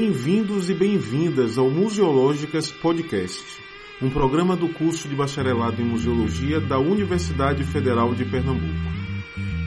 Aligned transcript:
Bem-vindos 0.00 0.70
e 0.70 0.74
bem-vindas 0.74 1.58
ao 1.58 1.68
Museológicas 1.68 2.70
Podcast, 2.70 3.42
um 4.00 4.08
programa 4.08 4.54
do 4.54 4.68
curso 4.68 5.08
de 5.08 5.16
bacharelado 5.16 5.82
em 5.82 5.84
Museologia 5.84 6.60
da 6.60 6.78
Universidade 6.78 7.64
Federal 7.64 8.14
de 8.14 8.24
Pernambuco. 8.24 8.92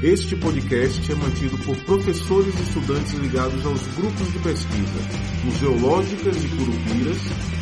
Este 0.02 0.38
podcast 0.38 1.12
é 1.12 1.16
mantido 1.16 1.57
por 1.57 1.76
professores 1.84 2.57
e 2.57 2.63
estudantes 2.63 3.12
ligados 3.16 3.66
aos 3.66 3.85
grupos 3.88 4.31
de 4.31 4.40
pesquisa 4.40 5.02
Museológicas 5.44 6.38
e 6.45 6.48
Curupiras, 6.48 7.18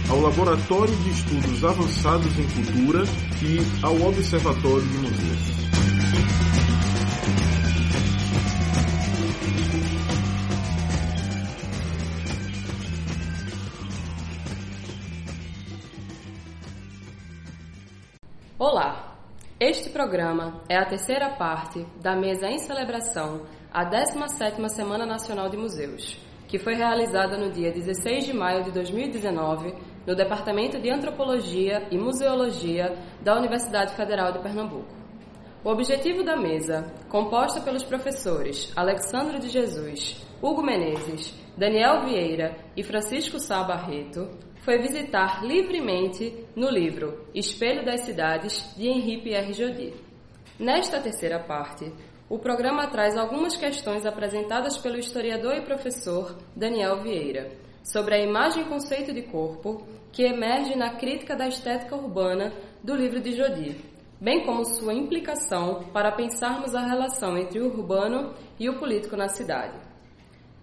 ao 0.07 0.21
Laboratório 0.21 0.95
de 0.97 1.09
Estudos 1.09 1.63
Avançados 1.63 2.37
em 2.37 2.45
Cultura 2.49 3.03
e 3.41 3.83
ao 3.83 3.99
Observatório 3.99 4.85
de 4.85 4.97
Museus. 4.99 5.28
Olá! 18.61 19.15
Este 19.57 19.89
programa 19.89 20.61
é 20.67 20.75
a 20.75 20.83
terceira 20.83 21.29
parte 21.29 21.81
da 22.01 22.13
mesa 22.13 22.45
em 22.49 22.59
celebração 22.59 23.45
à 23.71 23.89
17ª 23.89 24.67
Semana 24.67 25.05
Nacional 25.05 25.47
de 25.47 25.55
Museus, 25.55 26.19
que 26.45 26.59
foi 26.59 26.73
realizada 26.73 27.37
no 27.37 27.53
dia 27.53 27.71
16 27.71 28.25
de 28.25 28.33
maio 28.33 28.65
de 28.65 28.71
2019 28.71 29.73
no 30.05 30.13
Departamento 30.13 30.77
de 30.77 30.91
Antropologia 30.91 31.87
e 31.89 31.97
Museologia 31.97 32.97
da 33.21 33.37
Universidade 33.37 33.95
Federal 33.95 34.33
de 34.33 34.39
Pernambuco. 34.39 34.98
O 35.61 35.71
objetivo 35.71 36.23
da 36.23 36.37
mesa, 36.37 36.85
composta 37.09 37.59
pelos 37.59 37.83
professores 37.83 38.71
Alexandre 38.77 39.39
de 39.39 39.49
Jesus, 39.49 40.25
Hugo 40.41 40.63
Menezes, 40.63 41.33
Daniel 41.57 42.05
Vieira 42.05 42.55
e 42.77 42.81
Francisco 42.81 43.37
Sá 43.39 43.61
Barreto, 43.61 44.29
foi 44.61 44.77
visitar 44.77 45.43
livremente 45.43 46.45
no 46.55 46.69
livro 46.69 47.25
Espelho 47.35 47.83
das 47.83 48.01
Cidades, 48.01 48.73
de 48.77 48.87
Henri 48.87 49.21
Pierre 49.21 49.51
Jodi. 49.51 49.93
Nesta 50.57 51.01
terceira 51.01 51.39
parte, 51.39 51.91
o 52.29 52.39
programa 52.39 52.87
traz 52.87 53.17
algumas 53.17 53.57
questões 53.57 54.05
apresentadas 54.05 54.77
pelo 54.77 54.97
historiador 54.97 55.55
e 55.57 55.65
professor 55.65 56.37
Daniel 56.55 57.01
Vieira 57.01 57.51
sobre 57.83 58.15
a 58.15 58.23
imagem 58.23 58.63
e 58.63 58.69
conceito 58.69 59.13
de 59.13 59.23
corpo 59.23 59.85
que 60.09 60.23
emerge 60.23 60.77
na 60.77 60.95
crítica 60.95 61.35
da 61.35 61.49
estética 61.49 61.97
urbana 61.97 62.53
do 62.81 62.95
livro 62.95 63.19
de 63.19 63.33
Jodi, 63.33 63.98
bem 64.19 64.45
como 64.45 64.65
sua 64.65 64.93
implicação 64.93 65.85
para 65.93 66.11
pensarmos 66.11 66.75
a 66.75 66.81
relação 66.81 67.37
entre 67.37 67.59
o 67.59 67.67
urbano 67.67 68.33
e 68.59 68.69
o 68.69 68.77
político 68.77 69.15
na 69.15 69.29
cidade. 69.29 69.77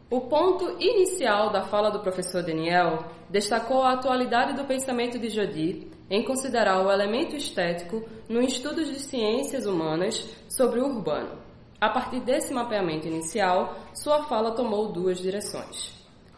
O 0.09 0.21
ponto 0.21 0.77
inicial 0.79 1.51
da 1.51 1.63
fala 1.63 1.91
do 1.91 2.01
professor 2.01 2.43
Daniel 2.43 3.07
destacou 3.29 3.83
a 3.83 3.95
atualidade 3.95 4.53
do 4.53 4.65
pensamento 4.65 5.19
de 5.19 5.29
Jodi 5.29 5.91
em 6.09 6.23
considerar 6.23 6.87
o 6.87 6.93
elemento 6.93 7.35
estético 7.35 8.05
no 8.29 8.41
estudo 8.41 8.85
de 8.85 9.01
ciências 9.01 9.67
humanas 9.67 10.25
sobre 10.49 10.81
o 10.81 10.87
urbano. 10.87 11.39
A 11.81 11.91
partir 11.91 12.21
desse 12.21 12.55
mapeamento 12.55 13.09
inicial, 13.09 13.77
sua 13.93 14.23
fala 14.25 14.53
tomou 14.53 14.93
duas 14.93 15.19
direções. 15.19 15.93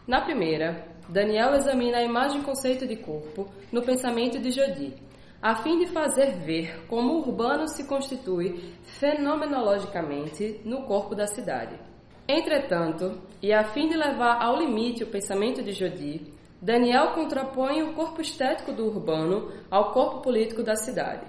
Na 0.07 0.21
primeira, 0.21 0.87
Daniel 1.07 1.53
examina 1.53 1.99
a 1.99 2.03
imagem-conceito 2.03 2.87
de 2.87 2.95
corpo 2.95 3.47
no 3.71 3.83
pensamento 3.83 4.39
de 4.39 4.51
Jodi, 4.51 4.95
a 5.41 5.55
fim 5.55 5.79
de 5.79 5.87
fazer 5.87 6.39
ver 6.39 6.85
como 6.87 7.13
o 7.13 7.19
urbano 7.19 7.67
se 7.67 7.85
constitui 7.85 8.73
fenomenologicamente 8.83 10.59
no 10.65 10.83
corpo 10.83 11.15
da 11.15 11.27
cidade. 11.27 11.79
Entretanto, 12.27 13.21
e 13.41 13.53
a 13.53 13.63
fim 13.63 13.87
de 13.87 13.95
levar 13.95 14.43
ao 14.43 14.57
limite 14.57 15.03
o 15.03 15.07
pensamento 15.07 15.63
de 15.63 15.71
Jodi, 15.71 16.33
Daniel 16.61 17.13
contrapõe 17.13 17.81
o 17.81 17.93
corpo 17.93 18.21
estético 18.21 18.73
do 18.73 18.85
urbano 18.85 19.49
ao 19.71 19.93
corpo 19.93 20.21
político 20.21 20.61
da 20.61 20.75
cidade. 20.75 21.25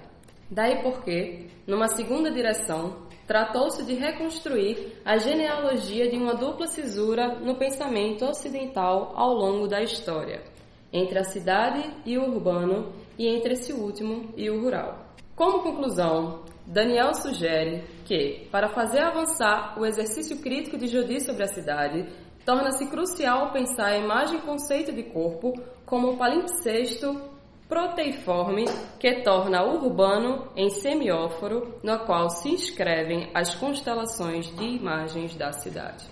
Daí 0.49 0.83
porque, 0.83 1.47
numa 1.65 1.87
segunda 1.87 2.29
direção, 2.29 3.07
tratou-se 3.25 3.81
de 3.85 3.93
reconstruir 3.93 4.99
a 5.05 5.17
genealogia 5.17 6.09
de 6.09 6.17
uma 6.17 6.35
dupla 6.35 6.67
cisura 6.67 7.39
no 7.39 7.55
pensamento 7.55 8.25
ocidental 8.25 9.13
ao 9.15 9.33
longo 9.33 9.69
da 9.69 9.81
história, 9.81 10.43
entre 10.91 11.17
a 11.17 11.23
cidade 11.23 11.81
e 12.05 12.17
o 12.17 12.25
urbano 12.25 12.91
e 13.17 13.27
entre 13.27 13.53
esse 13.53 13.73
último 13.73 14.33
e 14.35 14.49
o 14.49 14.61
rural. 14.61 15.05
Como 15.35 15.63
conclusão, 15.63 16.43
Daniel 16.65 17.13
sugere 17.13 17.83
que, 18.05 18.47
para 18.51 18.69
fazer 18.69 18.99
avançar 18.99 19.79
o 19.79 19.85
exercício 19.85 20.37
crítico 20.41 20.77
de 20.77 20.87
Jodi 20.87 21.19
sobre 21.21 21.43
a 21.43 21.47
cidade, 21.47 22.07
torna-se 22.45 22.89
crucial 22.89 23.51
pensar 23.51 23.87
a 23.87 23.97
imagem 23.97 24.37
e 24.37 24.41
conceito 24.41 24.91
de 24.91 25.03
corpo 25.03 25.53
como 25.85 26.11
um 26.11 26.17
palimpsesto 26.17 27.31
proteiforme 27.67 28.65
que 28.99 29.21
torna 29.23 29.63
o 29.63 29.75
urbano 29.75 30.51
em 30.57 30.69
semióforo, 30.69 31.79
no 31.81 31.99
qual 31.99 32.29
se 32.29 32.49
inscrevem 32.49 33.31
as 33.33 33.55
constelações 33.55 34.53
de 34.53 34.65
imagens 34.65 35.35
da 35.35 35.53
cidade. 35.53 36.10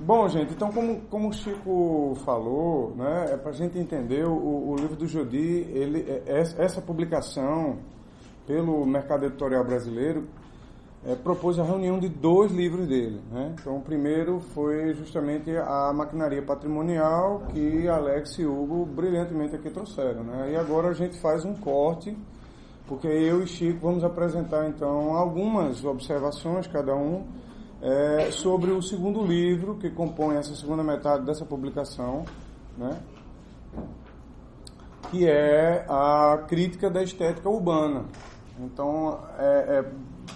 Bom, 0.00 0.26
gente, 0.28 0.54
então 0.54 0.72
como, 0.72 1.00
como 1.02 1.28
o 1.28 1.32
Chico 1.32 2.14
falou, 2.24 2.94
né, 2.96 3.34
é 3.34 3.36
para 3.36 3.50
a 3.50 3.54
gente 3.54 3.78
entender 3.78 4.26
o, 4.26 4.70
o 4.70 4.74
livro 4.74 4.96
do 4.96 5.06
Jodi, 5.06 5.66
ele, 5.70 6.00
é, 6.08 6.40
essa 6.58 6.80
publicação 6.80 7.78
pelo 8.46 8.84
mercado 8.86 9.26
editorial 9.26 9.64
brasileiro, 9.64 10.26
é, 11.04 11.14
propôs 11.14 11.58
a 11.58 11.62
reunião 11.62 11.98
de 11.98 12.08
dois 12.08 12.50
livros 12.50 12.86
dele. 12.88 13.20
Né? 13.30 13.54
Então, 13.60 13.76
o 13.76 13.80
primeiro 13.80 14.40
foi 14.40 14.92
justamente 14.94 15.56
a 15.56 15.92
maquinaria 15.92 16.42
patrimonial 16.42 17.42
que 17.52 17.86
Alex 17.86 18.38
e 18.38 18.46
Hugo 18.46 18.86
brilhantemente 18.86 19.54
aqui 19.54 19.70
trouxeram. 19.70 20.24
Né? 20.24 20.52
E 20.52 20.56
agora 20.56 20.88
a 20.88 20.94
gente 20.94 21.20
faz 21.20 21.44
um 21.44 21.54
corte, 21.54 22.16
porque 22.88 23.06
eu 23.06 23.42
e 23.42 23.46
Chico 23.46 23.80
vamos 23.80 24.02
apresentar 24.02 24.68
então 24.68 25.14
algumas 25.14 25.84
observações, 25.84 26.66
cada 26.66 26.94
um, 26.94 27.24
é, 27.82 28.30
sobre 28.30 28.70
o 28.70 28.80
segundo 28.80 29.24
livro 29.24 29.74
que 29.74 29.90
compõe 29.90 30.36
essa 30.36 30.54
segunda 30.54 30.84
metade 30.84 31.24
dessa 31.26 31.44
publicação, 31.44 32.24
né? 32.78 33.00
que 35.10 35.28
é 35.28 35.84
a 35.88 36.44
crítica 36.46 36.88
da 36.88 37.02
estética 37.02 37.48
urbana. 37.50 38.04
Então, 38.60 39.18
é, 39.36 39.80
é, 39.80 39.90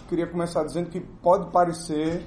queria 0.08 0.26
começar 0.26 0.64
dizendo 0.64 0.90
que 0.90 1.00
pode 1.00 1.50
parecer 1.50 2.22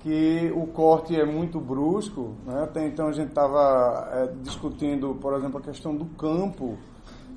que 0.00 0.50
o 0.54 0.66
corte 0.66 1.14
é 1.14 1.24
muito 1.24 1.60
brusco. 1.60 2.34
Né? 2.46 2.62
Até 2.62 2.86
então 2.86 3.08
a 3.08 3.12
gente 3.12 3.28
estava 3.28 4.08
é, 4.12 4.26
discutindo, 4.42 5.14
por 5.20 5.34
exemplo, 5.34 5.58
a 5.58 5.62
questão 5.62 5.94
do 5.94 6.06
campo 6.16 6.78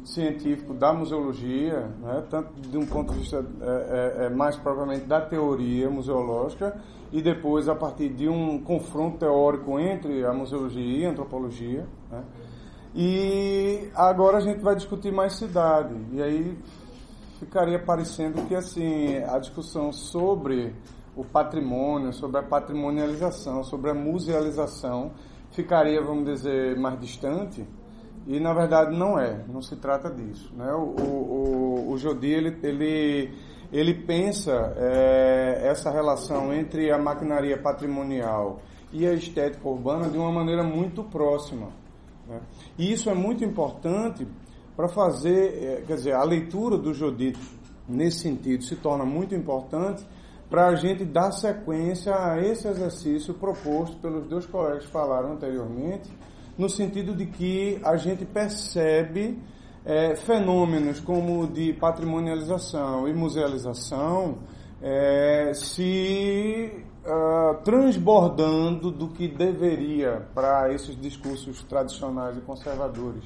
científico 0.07 0.73
da 0.73 0.93
museologia, 0.93 1.91
né? 2.01 2.23
tanto 2.29 2.53
de 2.61 2.77
um 2.77 2.85
ponto 2.85 3.11
de 3.11 3.19
vista 3.19 3.45
é, 3.61 4.23
é, 4.23 4.25
é, 4.25 4.29
mais 4.29 4.55
propriamente 4.55 5.05
da 5.05 5.19
teoria 5.19 5.89
museológica 5.89 6.79
e 7.11 7.21
depois 7.21 7.67
a 7.67 7.75
partir 7.75 8.09
de 8.09 8.27
um 8.29 8.57
confronto 8.63 9.17
teórico 9.17 9.77
entre 9.77 10.25
a 10.25 10.31
museologia 10.31 10.97
e 10.97 11.05
a 11.05 11.09
antropologia. 11.09 11.85
Né? 12.09 12.23
E 12.95 13.89
agora 13.93 14.37
a 14.37 14.39
gente 14.39 14.61
vai 14.61 14.75
discutir 14.75 15.11
mais 15.11 15.33
cidade. 15.33 15.93
E 16.13 16.21
aí 16.21 16.57
ficaria 17.37 17.77
parecendo 17.77 18.41
que 18.43 18.55
assim 18.55 19.17
a 19.17 19.37
discussão 19.37 19.91
sobre 19.91 20.73
o 21.17 21.25
patrimônio, 21.25 22.13
sobre 22.13 22.39
a 22.39 22.43
patrimonialização, 22.43 23.61
sobre 23.61 23.91
a 23.91 23.93
musealização 23.93 25.11
ficaria, 25.51 26.01
vamos 26.01 26.25
dizer, 26.25 26.77
mais 26.77 26.99
distante. 26.99 27.65
E 28.27 28.41
na 28.41 28.53
verdade 28.53 28.95
não 28.95 29.17
é, 29.17 29.41
não 29.47 29.61
se 29.61 29.77
trata 29.77 30.09
disso. 30.09 30.53
Né? 30.53 30.69
O, 30.73 31.01
o, 31.01 31.91
o 31.91 31.97
Jodi 31.97 32.27
ele, 32.27 32.57
ele, 32.61 33.33
ele 33.71 33.93
pensa 33.93 34.73
é, 34.75 35.61
essa 35.63 35.89
relação 35.89 36.53
entre 36.53 36.91
a 36.91 36.97
maquinaria 36.97 37.57
patrimonial 37.57 38.59
e 38.91 39.07
a 39.07 39.13
estética 39.13 39.67
urbana 39.67 40.09
de 40.09 40.17
uma 40.17 40.31
maneira 40.31 40.61
muito 40.61 41.03
próxima. 41.05 41.69
Né? 42.27 42.41
E 42.77 42.91
isso 42.91 43.09
é 43.09 43.13
muito 43.13 43.45
importante 43.45 44.27
para 44.75 44.89
fazer, 44.89 45.63
é, 45.63 45.83
quer 45.87 45.95
dizer, 45.95 46.13
a 46.13 46.23
leitura 46.23 46.77
do 46.77 46.93
Jodito 46.93 47.39
nesse 47.87 48.19
sentido 48.19 48.63
se 48.63 48.75
torna 48.75 49.05
muito 49.05 49.33
importante 49.33 50.05
para 50.49 50.67
a 50.67 50.75
gente 50.75 51.05
dar 51.05 51.31
sequência 51.31 52.13
a 52.13 52.41
esse 52.41 52.67
exercício 52.67 53.33
proposto 53.33 53.97
pelos 53.97 54.27
dois 54.27 54.45
colegas 54.45 54.85
que 54.85 54.91
falaram 54.91 55.33
anteriormente, 55.33 56.09
no 56.57 56.69
sentido 56.69 57.13
de 57.13 57.25
que 57.25 57.79
a 57.83 57.95
gente 57.97 58.25
percebe 58.25 59.37
é, 59.85 60.15
fenômenos 60.15 60.99
como 60.99 61.47
de 61.47 61.73
patrimonialização 61.73 63.07
e 63.07 63.13
musealização 63.13 64.39
é, 64.81 65.51
se 65.53 66.83
uh, 67.05 67.63
transbordando 67.63 68.91
do 68.91 69.07
que 69.07 69.27
deveria 69.27 70.27
para 70.33 70.73
esses 70.73 70.99
discursos 70.99 71.63
tradicionais 71.63 72.37
e 72.37 72.41
conservadores. 72.41 73.23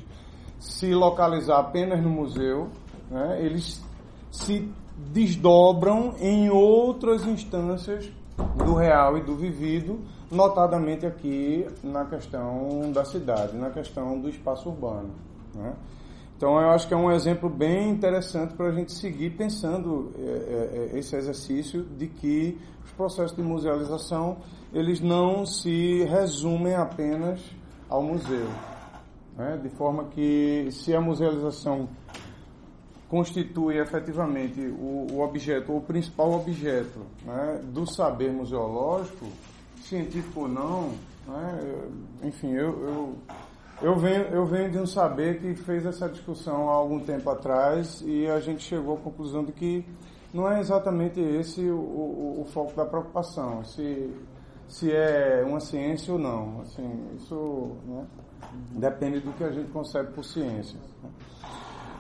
Se 0.60 0.94
localizar 0.94 1.60
apenas 1.60 2.02
no 2.02 2.10
museu, 2.10 2.70
né, 3.10 3.40
eles 3.44 3.84
se 4.30 4.72
desdobram 4.96 6.14
em 6.20 6.50
outras 6.50 7.26
instâncias 7.26 8.10
do 8.56 8.76
real 8.76 9.18
e 9.18 9.22
do 9.22 9.36
vivido, 9.36 10.00
notadamente 10.32 11.06
aqui 11.06 11.68
na 11.84 12.06
questão 12.06 12.92
da 12.92 13.04
cidade, 13.04 13.56
na 13.58 13.70
questão 13.70 14.20
do 14.20 14.30
espaço 14.30 14.70
urbano. 14.70 15.12
Né? 15.54 15.74
Então 16.38 16.60
eu 16.60 16.70
acho 16.72 16.88
que 16.88 16.94
é 16.94 16.98
um 16.98 17.12
exemplo 17.12 17.50
bem 17.50 17.90
interessante 17.90 18.56
para 18.56 18.68
a 18.68 18.72
gente 18.72 18.94
seguir 18.94 19.32
pensando 19.32 20.12
é, 20.18 20.90
é, 20.94 20.98
esse 20.98 21.16
exercício 21.16 21.84
de 21.84 22.08
que 22.08 22.58
os 22.84 22.92
processos 22.94 23.36
de 23.36 23.44
musealização 23.44 24.38
eles 24.74 25.02
não 25.02 25.46
se 25.46 26.04
resumem 26.06 26.74
apenas 26.74 27.42
ao 27.90 28.02
museu, 28.02 28.48
né? 29.38 29.60
de 29.62 29.70
forma 29.70 30.06
que 30.06 30.70
se 30.72 30.96
a 30.96 31.02
musealização 31.02 31.90
constitui 33.10 33.78
efetivamente 33.78 34.62
o, 34.62 35.08
o 35.12 35.22
objeto, 35.22 35.76
o 35.76 35.82
principal 35.82 36.32
objeto 36.32 37.02
né, 37.26 37.60
do 37.66 37.86
saber 37.86 38.32
museológico, 38.32 39.26
científico 39.92 40.42
ou 40.42 40.48
não, 40.48 40.92
né, 41.28 41.90
enfim, 42.24 42.52
eu, 42.54 42.82
eu, 42.82 43.16
eu, 43.82 43.96
venho, 43.98 44.22
eu 44.28 44.46
venho 44.46 44.72
de 44.72 44.78
um 44.78 44.86
saber 44.86 45.40
que 45.42 45.54
fez 45.56 45.86
essa 45.86 46.08
discussão 46.08 46.70
há 46.70 46.74
algum 46.74 47.02
tempo 47.02 47.30
atrás 47.30 48.02
e 48.06 48.26
a 48.28 48.40
gente 48.40 48.64
chegou 48.64 48.96
à 48.96 48.98
conclusão 48.98 49.44
de 49.44 49.52
que 49.52 49.86
não 50.34 50.50
é 50.50 50.62
exatamente 50.62 51.20
esse 51.20 51.62
o, 51.70 51.76
o, 51.76 52.42
o 52.42 52.46
foco 52.46 52.74
da 52.74 52.86
preocupação, 52.86 53.66
se, 53.66 54.10
se 54.70 54.90
é 54.92 55.44
uma 55.46 55.60
ciência 55.60 56.14
ou 56.14 56.20
não. 56.20 56.62
Assim, 56.62 56.90
isso 57.18 57.76
né, 57.86 58.06
depende 58.72 59.20
do 59.20 59.34
que 59.34 59.44
a 59.44 59.52
gente 59.52 59.70
concebe 59.72 60.14
por 60.14 60.24
ciência. 60.24 60.80
Né. 61.04 61.10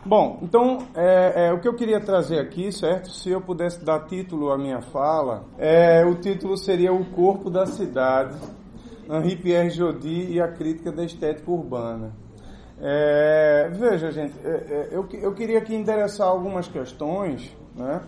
Bom, 0.03 0.39
então 0.42 0.80
é, 0.95 1.45
é, 1.45 1.53
o 1.53 1.59
que 1.59 1.68
eu 1.68 1.75
queria 1.75 2.00
trazer 2.00 2.39
aqui, 2.39 2.71
certo? 2.71 3.12
Se 3.12 3.30
eu 3.30 3.39
pudesse 3.39 3.86
dar 3.86 4.07
título 4.07 4.51
à 4.51 4.57
minha 4.57 4.81
fala, 4.81 5.45
é, 5.59 6.03
o 6.03 6.15
título 6.15 6.57
seria 6.57 6.92
O 6.92 7.06
Corpo 7.12 7.51
da 7.51 7.68
Cidade, 7.68 8.36
Henri 9.07 9.36
Pierre 9.36 9.69
Jodi 9.69 10.31
e 10.31 10.42
a 10.42 10.48
Crítica 10.48 10.92
da 10.92 11.03
Estética 11.03 11.51
Urbana. 11.51 12.13
É, 12.80 13.69
veja, 13.74 14.12
gente, 14.12 14.33
é, 14.44 14.50
é, 14.50 14.89
eu, 14.92 15.07
eu 15.13 15.36
queria 15.36 15.59
aqui 15.59 15.75
endereçar 15.75 16.27
algumas 16.27 16.68
questões, 16.68 17.56
né? 17.75 18.01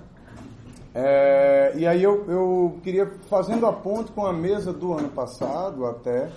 E 1.76 1.86
aí 1.86 2.02
eu, 2.02 2.26
eu 2.28 2.80
queria, 2.84 3.06
fazendo 3.30 3.68
a 3.68 3.74
ponte 3.74 4.12
com 4.12 4.26
a 4.26 4.34
mesa 4.34 4.74
do 4.74 4.94
ano 4.94 5.10
passado 5.10 5.86
até, 5.86 6.30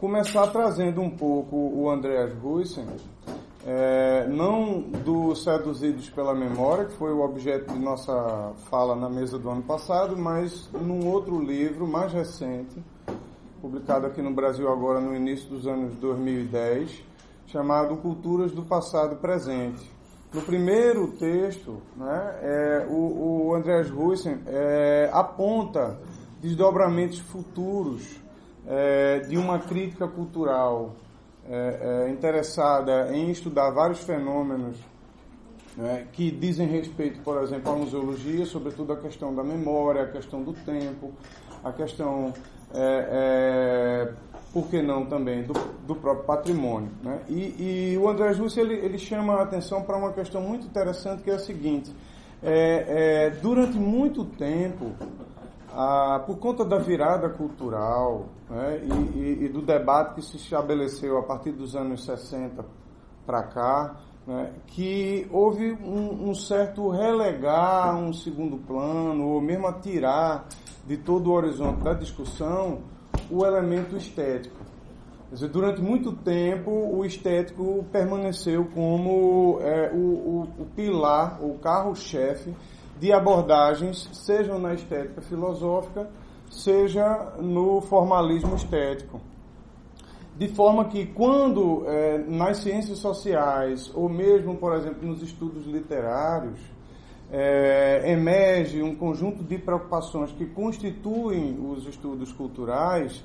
começar 0.00 0.48
trazendo 0.48 1.00
um 1.00 1.10
pouco 1.10 1.56
o 1.56 1.90
Andreas 1.90 2.32
Huysen, 2.42 2.86
é, 3.66 4.26
não 4.28 4.80
dos 4.80 5.44
seduzidos 5.44 6.08
pela 6.08 6.34
memória, 6.34 6.86
que 6.86 6.92
foi 6.92 7.12
o 7.12 7.20
objeto 7.20 7.72
de 7.72 7.78
nossa 7.78 8.52
fala 8.70 8.96
na 8.96 9.08
mesa 9.08 9.38
do 9.38 9.50
ano 9.50 9.62
passado, 9.62 10.16
mas 10.16 10.68
num 10.72 11.06
outro 11.06 11.40
livro 11.40 11.86
mais 11.86 12.12
recente, 12.12 12.82
publicado 13.60 14.06
aqui 14.06 14.22
no 14.22 14.30
Brasil 14.30 14.70
agora 14.70 15.00
no 15.00 15.14
início 15.14 15.48
dos 15.48 15.66
anos 15.66 15.94
2010, 15.96 17.04
chamado 17.46 17.96
Culturas 17.96 18.52
do 18.52 18.62
Passado 18.62 19.16
Presente. 19.16 19.90
No 20.32 20.40
primeiro 20.42 21.08
texto, 21.18 21.82
né, 21.96 22.38
é, 22.40 22.86
o, 22.88 23.48
o 23.48 23.54
Andreas 23.54 23.90
Huysen 23.90 24.38
é, 24.46 25.10
aponta 25.12 25.98
desdobramentos 26.40 27.18
futuros 27.18 28.20
é, 28.66 29.18
de 29.28 29.36
uma 29.36 29.58
crítica 29.58 30.06
cultural 30.06 30.94
é, 31.48 32.06
é, 32.06 32.10
interessada 32.10 33.14
em 33.14 33.30
estudar 33.30 33.70
vários 33.70 34.00
fenômenos 34.00 34.76
né, 35.76 36.06
que 36.12 36.30
dizem 36.30 36.66
respeito, 36.66 37.20
por 37.20 37.42
exemplo, 37.42 37.72
à 37.72 37.76
museologia, 37.76 38.44
sobretudo 38.44 38.92
a 38.92 38.96
questão 38.96 39.34
da 39.34 39.42
memória, 39.42 40.02
a 40.02 40.08
questão 40.08 40.42
do 40.42 40.52
tempo, 40.52 41.12
a 41.64 41.72
questão, 41.72 42.32
é, 42.74 44.08
é 44.08 44.30
por 44.52 44.66
que 44.68 44.82
não 44.82 45.06
também, 45.06 45.42
do, 45.42 45.52
do 45.86 45.94
próprio 45.94 46.24
patrimônio. 46.24 46.90
Né? 47.02 47.20
E, 47.28 47.92
e, 47.92 47.98
o 47.98 48.08
André 48.08 48.32
Jussi 48.34 48.60
ele, 48.60 48.74
ele 48.74 48.98
chama 48.98 49.34
a 49.34 49.42
atenção 49.42 49.82
para 49.82 49.96
uma 49.96 50.12
questão 50.12 50.40
muito 50.40 50.66
interessante, 50.66 51.22
que 51.22 51.30
é 51.30 51.34
a 51.34 51.38
seguinte, 51.38 51.94
é, 52.42 53.28
é, 53.28 53.30
durante 53.40 53.78
muito 53.78 54.24
tempo, 54.24 54.92
ah, 55.72 56.22
por 56.26 56.38
conta 56.38 56.64
da 56.64 56.78
virada 56.78 57.28
cultural 57.28 58.26
né, 58.48 58.80
e, 58.82 59.18
e, 59.18 59.44
e, 59.44 59.48
do 59.48 59.62
debate 59.62 60.16
que 60.16 60.22
se 60.22 60.36
estabeleceu 60.36 61.18
a 61.18 61.22
partir 61.22 61.52
dos 61.52 61.76
anos 61.76 62.04
60 62.04 62.64
para 63.24 63.42
cá, 63.44 63.96
né, 64.26 64.52
que 64.66 65.28
houve 65.30 65.72
um, 65.72 66.30
um, 66.30 66.34
certo 66.34 66.88
relegar 66.90 67.96
um 67.96 68.12
segundo 68.12 68.58
plano, 68.58 69.28
ou 69.28 69.40
mesmo 69.40 69.66
a 69.66 69.72
tirar 69.72 70.48
de 70.86 70.96
todo 70.96 71.30
o 71.30 71.32
horizonte 71.32 71.82
da 71.82 71.94
discussão 71.94 72.80
o 73.30 73.44
elemento 73.44 73.96
estético. 73.96 74.56
Quer 75.28 75.34
dizer, 75.34 75.48
durante 75.48 75.80
muito 75.80 76.12
tempo, 76.12 76.70
o 76.70 77.04
estético 77.04 77.84
permaneceu 77.92 78.64
como 78.74 79.60
é, 79.60 79.92
o, 79.92 79.96
o, 79.96 80.48
o 80.58 80.66
pilar, 80.74 81.38
o 81.40 81.56
carro-chefe 81.58 82.52
de 83.00 83.12
abordagens, 83.12 84.10
sejam 84.12 84.58
na 84.58 84.74
estética 84.74 85.22
filosófica, 85.22 86.08
seja 86.50 87.32
no 87.38 87.80
formalismo 87.80 88.54
estético. 88.54 89.20
De 90.36 90.48
forma 90.48 90.84
que, 90.84 91.06
quando 91.06 91.84
é, 91.86 92.18
nas 92.18 92.58
ciências 92.58 92.98
sociais, 92.98 93.90
ou 93.94 94.08
mesmo, 94.08 94.56
por 94.56 94.74
exemplo, 94.74 95.06
nos 95.06 95.22
estudos 95.22 95.66
literários, 95.66 96.60
é, 97.32 98.02
emerge 98.12 98.82
um 98.82 98.94
conjunto 98.94 99.42
de 99.42 99.56
preocupações 99.56 100.32
que 100.32 100.44
constituem 100.46 101.58
os 101.58 101.86
estudos 101.86 102.32
culturais, 102.32 103.24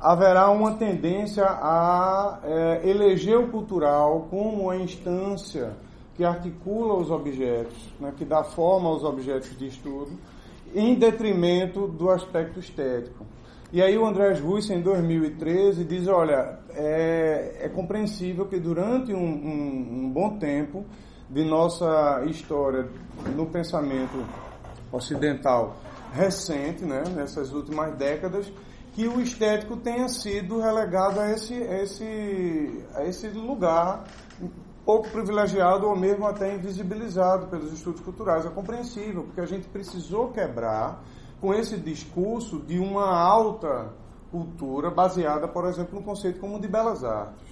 haverá 0.00 0.50
uma 0.50 0.74
tendência 0.74 1.44
a 1.44 2.40
é, 2.42 2.88
eleger 2.88 3.38
o 3.38 3.48
cultural 3.48 4.26
como 4.30 4.70
a 4.70 4.76
instância 4.76 5.72
que 6.18 6.24
articula 6.24 6.94
os 6.94 7.12
objetos, 7.12 7.78
né, 8.00 8.12
que 8.18 8.24
dá 8.24 8.42
forma 8.42 8.88
aos 8.88 9.04
objetos 9.04 9.56
de 9.56 9.68
estudo, 9.68 10.10
em 10.74 10.96
detrimento 10.96 11.86
do 11.86 12.10
aspecto 12.10 12.58
estético. 12.58 13.24
E 13.72 13.80
aí 13.80 13.96
o 13.96 14.04
Andrés 14.04 14.40
Ruiz, 14.40 14.68
em 14.68 14.80
2013, 14.80 15.84
diz, 15.84 16.08
olha, 16.08 16.58
é, 16.70 17.58
é 17.60 17.68
compreensível 17.68 18.46
que 18.46 18.58
durante 18.58 19.14
um, 19.14 19.16
um, 19.16 20.06
um 20.06 20.10
bom 20.10 20.36
tempo 20.38 20.84
de 21.30 21.44
nossa 21.44 22.24
história 22.26 22.88
no 23.36 23.46
pensamento 23.46 24.26
ocidental 24.90 25.76
recente, 26.12 26.84
né, 26.84 27.04
nessas 27.14 27.52
últimas 27.52 27.94
décadas, 27.96 28.50
que 28.92 29.06
o 29.06 29.20
estético 29.20 29.76
tenha 29.76 30.08
sido 30.08 30.58
relegado 30.58 31.20
a 31.20 31.30
esse, 31.30 31.54
a 31.54 31.80
esse, 31.80 32.84
a 32.96 33.04
esse 33.04 33.28
lugar 33.28 34.02
pouco 34.88 35.10
privilegiado 35.10 35.86
ou 35.86 35.94
mesmo 35.94 36.26
até 36.26 36.54
invisibilizado 36.54 37.48
pelos 37.48 37.70
estudos 37.74 38.00
culturais. 38.00 38.46
É 38.46 38.48
compreensível, 38.48 39.24
porque 39.24 39.42
a 39.42 39.44
gente 39.44 39.68
precisou 39.68 40.28
quebrar 40.28 41.04
com 41.42 41.52
esse 41.52 41.76
discurso 41.76 42.58
de 42.60 42.78
uma 42.78 43.06
alta 43.06 43.92
cultura 44.30 44.90
baseada, 44.90 45.46
por 45.46 45.66
exemplo, 45.66 45.96
no 45.96 46.02
conceito 46.02 46.40
como 46.40 46.58
de 46.58 46.66
belas 46.68 47.04
artes. 47.04 47.46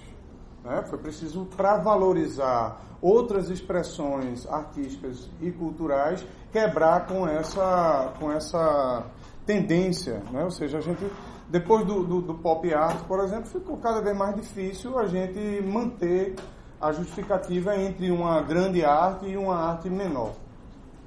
Né? 0.63 0.83
Foi 0.89 0.97
preciso, 0.97 1.45
para 1.55 1.77
valorizar 1.77 2.81
outras 2.99 3.51
expressões 3.51 4.47
artísticas 4.47 5.29
e 5.39 5.51
culturais, 5.51 6.25
quebrar 6.51 7.05
com 7.05 7.27
essa, 7.27 8.13
com 8.19 8.31
essa 8.31 9.05
tendência. 9.45 10.23
Né? 10.31 10.43
Ou 10.43 10.49
seja, 10.49 10.79
a 10.79 10.81
gente, 10.81 11.05
depois 11.47 11.85
do, 11.85 12.03
do, 12.03 12.19
do 12.19 12.33
pop 12.33 12.73
art, 12.73 12.99
por 13.03 13.19
exemplo, 13.19 13.45
ficou 13.45 13.77
cada 13.77 14.01
vez 14.01 14.17
mais 14.17 14.35
difícil 14.35 14.97
a 14.97 15.05
gente 15.05 15.61
manter 15.61 16.35
a 16.79 16.91
justificativa 16.91 17.75
entre 17.75 18.11
uma 18.11 18.41
grande 18.41 18.83
arte 18.83 19.25
e 19.25 19.37
uma 19.37 19.55
arte 19.55 19.89
menor. 19.89 20.33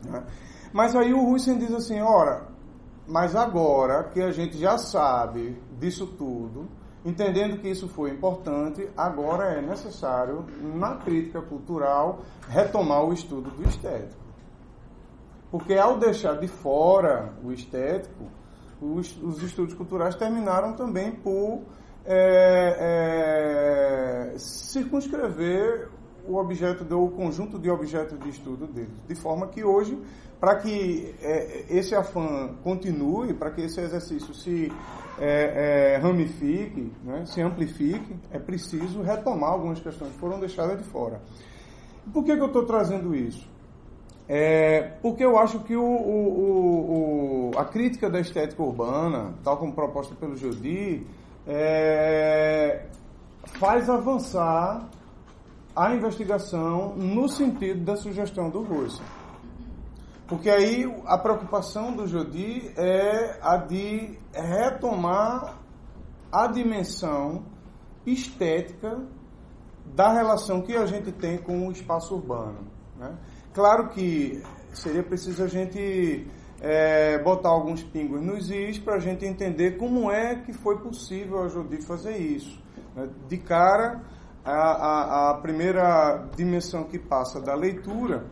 Né? 0.04 0.22
Mas 0.72 0.94
aí 0.94 1.12
o 1.12 1.28
Husserl 1.30 1.58
diz 1.58 1.72
assim, 1.72 2.00
ora, 2.00 2.48
mas 3.06 3.34
agora 3.34 4.04
que 4.04 4.20
a 4.20 4.30
gente 4.30 4.58
já 4.58 4.78
sabe 4.78 5.60
disso 5.78 6.06
tudo, 6.06 6.68
entendendo 7.04 7.58
que 7.58 7.68
isso 7.68 7.88
foi 7.88 8.10
importante, 8.10 8.88
agora 8.96 9.54
é 9.54 9.62
necessário, 9.62 10.44
na 10.74 10.96
crítica 10.96 11.40
cultural, 11.40 12.20
retomar 12.48 13.04
o 13.04 13.12
estudo 13.12 13.50
do 13.50 13.68
estético. 13.68 14.20
Porque 15.50 15.74
ao 15.74 15.98
deixar 15.98 16.38
de 16.38 16.46
fora 16.46 17.32
o 17.42 17.50
estético, 17.50 18.24
os, 18.80 19.16
os 19.22 19.42
estudos 19.42 19.74
culturais 19.74 20.14
terminaram 20.14 20.74
também 20.74 21.12
por 21.12 21.62
é, 22.04 22.76
é, 24.32 24.38
circunscrever 24.38 25.88
o 26.26 26.36
objeto, 26.36 26.84
do, 26.84 27.02
o 27.02 27.10
conjunto 27.10 27.58
de 27.58 27.70
objetos 27.70 28.18
de 28.20 28.28
estudo 28.28 28.66
deles. 28.66 28.92
De 29.08 29.14
forma 29.14 29.48
que 29.48 29.64
hoje, 29.64 29.98
para 30.38 30.56
que 30.56 31.14
é, 31.20 31.66
esse 31.68 31.94
afã 31.94 32.54
continue, 32.62 33.34
para 33.34 33.50
que 33.50 33.62
esse 33.62 33.80
exercício 33.80 34.32
se 34.34 34.72
é, 35.18 35.94
é, 35.94 35.96
ramifique, 35.98 36.92
né, 37.04 37.24
se 37.26 37.42
amplifique, 37.42 38.16
é 38.30 38.38
preciso 38.38 39.02
retomar 39.02 39.50
algumas 39.50 39.80
questões 39.80 40.12
que 40.12 40.18
foram 40.18 40.38
deixadas 40.38 40.78
de 40.78 40.84
fora. 40.84 41.20
Por 42.12 42.24
que, 42.24 42.34
que 42.34 42.42
eu 42.42 42.46
estou 42.46 42.64
trazendo 42.64 43.14
isso? 43.14 43.48
É, 44.32 44.92
porque 45.02 45.24
eu 45.24 45.36
acho 45.36 45.58
que 45.64 45.74
o, 45.74 45.82
o, 45.82 47.50
o, 47.50 47.58
a 47.58 47.64
crítica 47.64 48.08
da 48.08 48.20
estética 48.20 48.62
urbana, 48.62 49.34
tal 49.42 49.56
como 49.56 49.74
proposta 49.74 50.14
pelo 50.14 50.36
Jodi, 50.36 51.04
é, 51.52 52.86
faz 53.58 53.90
avançar 53.90 54.88
a 55.74 55.92
investigação 55.94 56.94
no 56.94 57.28
sentido 57.28 57.84
da 57.84 57.96
sugestão 57.96 58.48
do 58.48 58.62
Russo. 58.62 59.02
Porque 60.28 60.48
aí 60.48 60.84
a 61.06 61.18
preocupação 61.18 61.92
do 61.92 62.06
Jodi 62.06 62.72
é 62.76 63.40
a 63.42 63.56
de 63.56 64.16
retomar 64.32 65.58
a 66.30 66.46
dimensão 66.46 67.44
estética 68.06 69.02
da 69.86 70.12
relação 70.12 70.62
que 70.62 70.76
a 70.76 70.86
gente 70.86 71.10
tem 71.10 71.36
com 71.36 71.66
o 71.66 71.72
espaço 71.72 72.14
urbano. 72.14 72.60
Né? 72.96 73.12
Claro 73.52 73.88
que 73.88 74.40
seria 74.72 75.02
preciso 75.02 75.42
a 75.42 75.48
gente 75.48 76.28
é, 76.60 77.18
botar 77.18 77.48
alguns 77.48 77.82
pingos 77.82 78.20
nos 78.20 78.50
is 78.50 78.78
para 78.78 78.96
a 78.96 78.98
gente 78.98 79.24
entender 79.24 79.78
como 79.78 80.10
é 80.10 80.36
que 80.36 80.52
foi 80.52 80.78
possível 80.78 81.42
a 81.42 81.48
Jodi 81.48 81.80
fazer 81.82 82.16
isso. 82.18 82.60
Né? 82.94 83.08
De 83.28 83.38
cara, 83.38 84.02
a, 84.44 84.52
a, 84.52 85.30
a, 85.30 85.34
primeira 85.34 86.28
dimensão 86.36 86.84
que 86.84 86.98
passa 86.98 87.40
da 87.40 87.54
leitura 87.54 88.26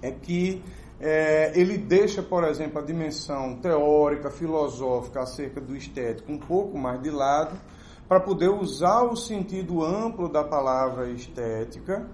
é 0.00 0.10
que 0.10 0.62
é, 0.98 1.52
ele 1.58 1.76
deixa, 1.76 2.22
por 2.22 2.44
exemplo, 2.44 2.78
a 2.78 2.82
dimensão 2.82 3.56
teórica, 3.56 4.30
filosófica 4.30 5.20
acerca 5.20 5.60
do 5.60 5.76
estético 5.76 6.32
um 6.32 6.38
pouco 6.38 6.78
mais 6.78 7.02
de 7.02 7.10
lado, 7.10 7.58
para 8.08 8.20
poder 8.20 8.48
usar 8.48 9.02
o 9.02 9.16
sentido 9.16 9.82
amplo 9.82 10.28
da 10.28 10.44
palavra 10.44 11.08
estética 11.08 12.06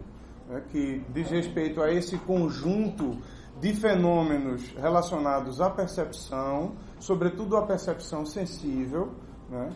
né, 0.49 0.63
que 0.71 1.03
diz 1.13 1.29
respeito 1.31 1.83
a 1.83 1.93
esse 1.93 2.17
conjunto 2.19 3.19
de 3.61 3.75
fenômenos 3.75 4.73
relacionados 4.77 5.61
à 5.61 5.71
percepção, 5.71 6.77
sobretudo 6.99 7.57
à 7.57 7.67
percepção 7.67 8.25
sensível, 8.25 9.13
né, 9.49 9.71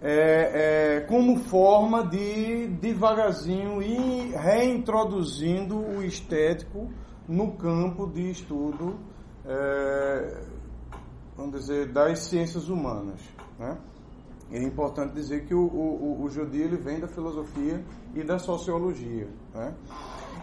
é, 0.00 0.96
é, 0.96 1.00
como 1.02 1.36
forma 1.36 2.04
de 2.04 2.66
devagarzinho 2.66 3.80
ir 3.80 4.34
reintroduzindo 4.34 5.78
o 5.78 6.02
estético 6.02 6.90
no 7.28 7.52
campo 7.52 8.08
de 8.08 8.30
estudo, 8.30 8.98
é, 9.46 10.40
vamos 11.36 11.52
dizer, 11.52 11.92
das 11.92 12.18
ciências 12.24 12.68
humanas. 12.68 13.20
Né? 13.58 13.78
É 14.50 14.62
importante 14.62 15.14
dizer 15.14 15.46
que 15.46 15.54
o, 15.54 15.62
o, 15.64 16.24
o 16.24 16.28
ele 16.52 16.76
vem 16.76 16.98
da 16.98 17.06
filosofia 17.06 17.82
e 18.14 18.24
da 18.24 18.38
sociologia. 18.38 19.28
Né? 19.54 19.72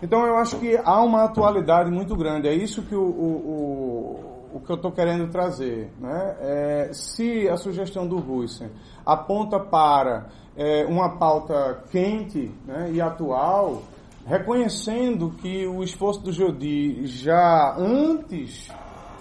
Então 0.02 0.26
eu 0.26 0.38
acho 0.38 0.58
que 0.58 0.78
há 0.78 1.02
uma 1.02 1.24
atualidade 1.24 1.92
muito 1.92 2.16
grande. 2.16 2.48
É 2.48 2.54
isso 2.54 2.84
que 2.84 2.96
o, 2.96 3.04
o, 3.04 4.40
o 4.54 4.60
que 4.60 4.72
eu 4.72 4.76
estou 4.76 4.92
querendo 4.92 5.30
trazer. 5.30 5.92
Né? 6.00 6.36
É, 6.40 6.90
se 6.94 7.48
a 7.50 7.58
sugestão 7.58 8.08
do 8.08 8.18
Russen 8.18 8.70
aponta 9.06 9.60
para 9.60 10.28
é, 10.56 10.86
uma 10.86 11.18
pauta 11.18 11.84
quente 11.90 12.52
né, 12.66 12.92
e 12.92 13.02
atual, 13.02 13.84
reconhecendo 14.26 15.32
que 15.32 15.66
o 15.66 15.84
esforço 15.84 16.22
do 16.22 16.32
Jodi 16.32 17.06
já 17.06 17.76
antes 17.78 18.70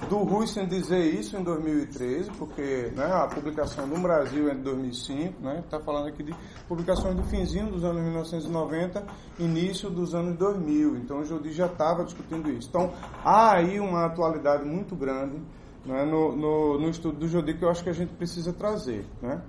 do 0.06 0.18
Russen 0.18 0.66
dizer 0.66 1.04
isso 1.04 1.36
em 1.36 1.42
2013, 1.42 2.30
porque 2.38 2.92
né, 2.94 3.04
a 3.04 3.26
publicação 3.26 3.86
no 3.86 3.98
Brasil 3.98 4.48
é 4.48 4.54
de 4.54 4.62
2005, 4.62 5.42
né, 5.42 5.60
está 5.64 5.80
falando 5.80 6.08
aqui 6.08 6.22
de 6.22 6.34
publicações 6.66 7.14
do 7.16 7.22
finzinho 7.24 7.70
dos 7.70 7.84
anos 7.84 8.02
1990, 8.02 9.04
início 9.38 9.90
dos 9.90 10.14
anos 10.14 10.36
2000. 10.38 10.96
Então 10.96 11.20
o 11.20 11.24
Jodi 11.24 11.52
já 11.52 11.66
estava 11.66 12.04
discutindo 12.04 12.50
isso. 12.50 12.68
Então 12.68 12.92
há 13.24 13.54
aí 13.54 13.80
uma 13.80 14.06
atualidade 14.06 14.64
muito 14.64 14.94
grande 14.94 15.36
né, 15.84 16.04
no, 16.04 16.34
no, 16.34 16.78
no, 16.78 16.88
estudo 16.88 17.18
do 17.18 17.28
Jodi 17.28 17.54
que 17.54 17.64
eu 17.64 17.70
acho 17.70 17.82
que 17.82 17.90
a 17.90 17.94
gente 17.94 18.14
precisa 18.14 18.52
trazer. 18.52 19.04
Né? 19.20 19.42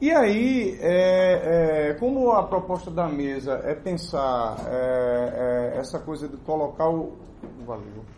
E 0.00 0.10
aí, 0.10 0.76
é, 0.80 1.90
é, 1.90 1.94
como 1.94 2.30
a 2.32 2.46
proposta 2.46 2.90
da 2.90 3.08
mesa 3.08 3.62
é 3.64 3.74
pensar 3.74 4.56
é, 4.68 5.72
é 5.74 5.78
essa 5.78 5.98
coisa 5.98 6.28
de 6.28 6.36
colocar 6.38 6.88
o. 6.88 7.16
Valeu 7.64 8.15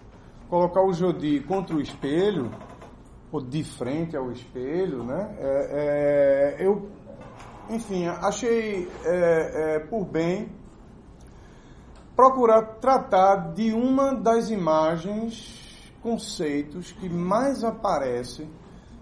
colocar 0.49 0.83
o 0.83 0.93
Jodi 0.93 1.41
contra 1.41 1.77
o 1.77 1.81
espelho, 1.81 2.51
ou 3.31 3.41
de 3.41 3.63
frente 3.63 4.17
ao 4.17 4.33
espelho, 4.33 5.05
né? 5.05 5.37
É, 5.39 6.57
é, 6.61 6.67
eu, 6.67 6.89
enfim, 7.69 8.07
achei 8.07 8.89
é, 9.05 9.77
é, 9.77 9.79
por 9.81 10.05
bem 10.05 10.49
procurar 12.17 12.63
tratar 12.81 13.53
de 13.53 13.73
uma 13.73 14.13
das 14.13 14.51
imagens, 14.51 15.93
conceitos 16.03 16.91
que 16.91 17.09
mais 17.09 17.63
aparece 17.63 18.49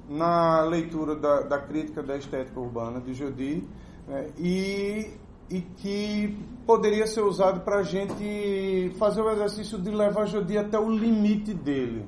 na 0.08 0.60
leitura 0.62 1.14
da, 1.14 1.40
da 1.40 1.58
crítica 1.58 2.02
da 2.02 2.16
estética 2.16 2.60
urbana 2.60 3.00
de 3.00 3.14
Jodi 3.14 3.66
né? 4.06 4.30
e 4.38 5.10
e 5.48 5.60
que 5.60 6.36
poderia 6.66 7.06
ser 7.06 7.20
usado 7.20 7.60
para 7.60 7.76
a 7.76 7.82
gente 7.82 8.92
fazer 8.98 9.20
o 9.20 9.30
exercício 9.30 9.78
de 9.78 9.90
levar 9.90 10.24
o 10.24 10.26
Jodi 10.26 10.58
até 10.58 10.78
o 10.78 10.90
limite 10.90 11.54
dele. 11.54 12.04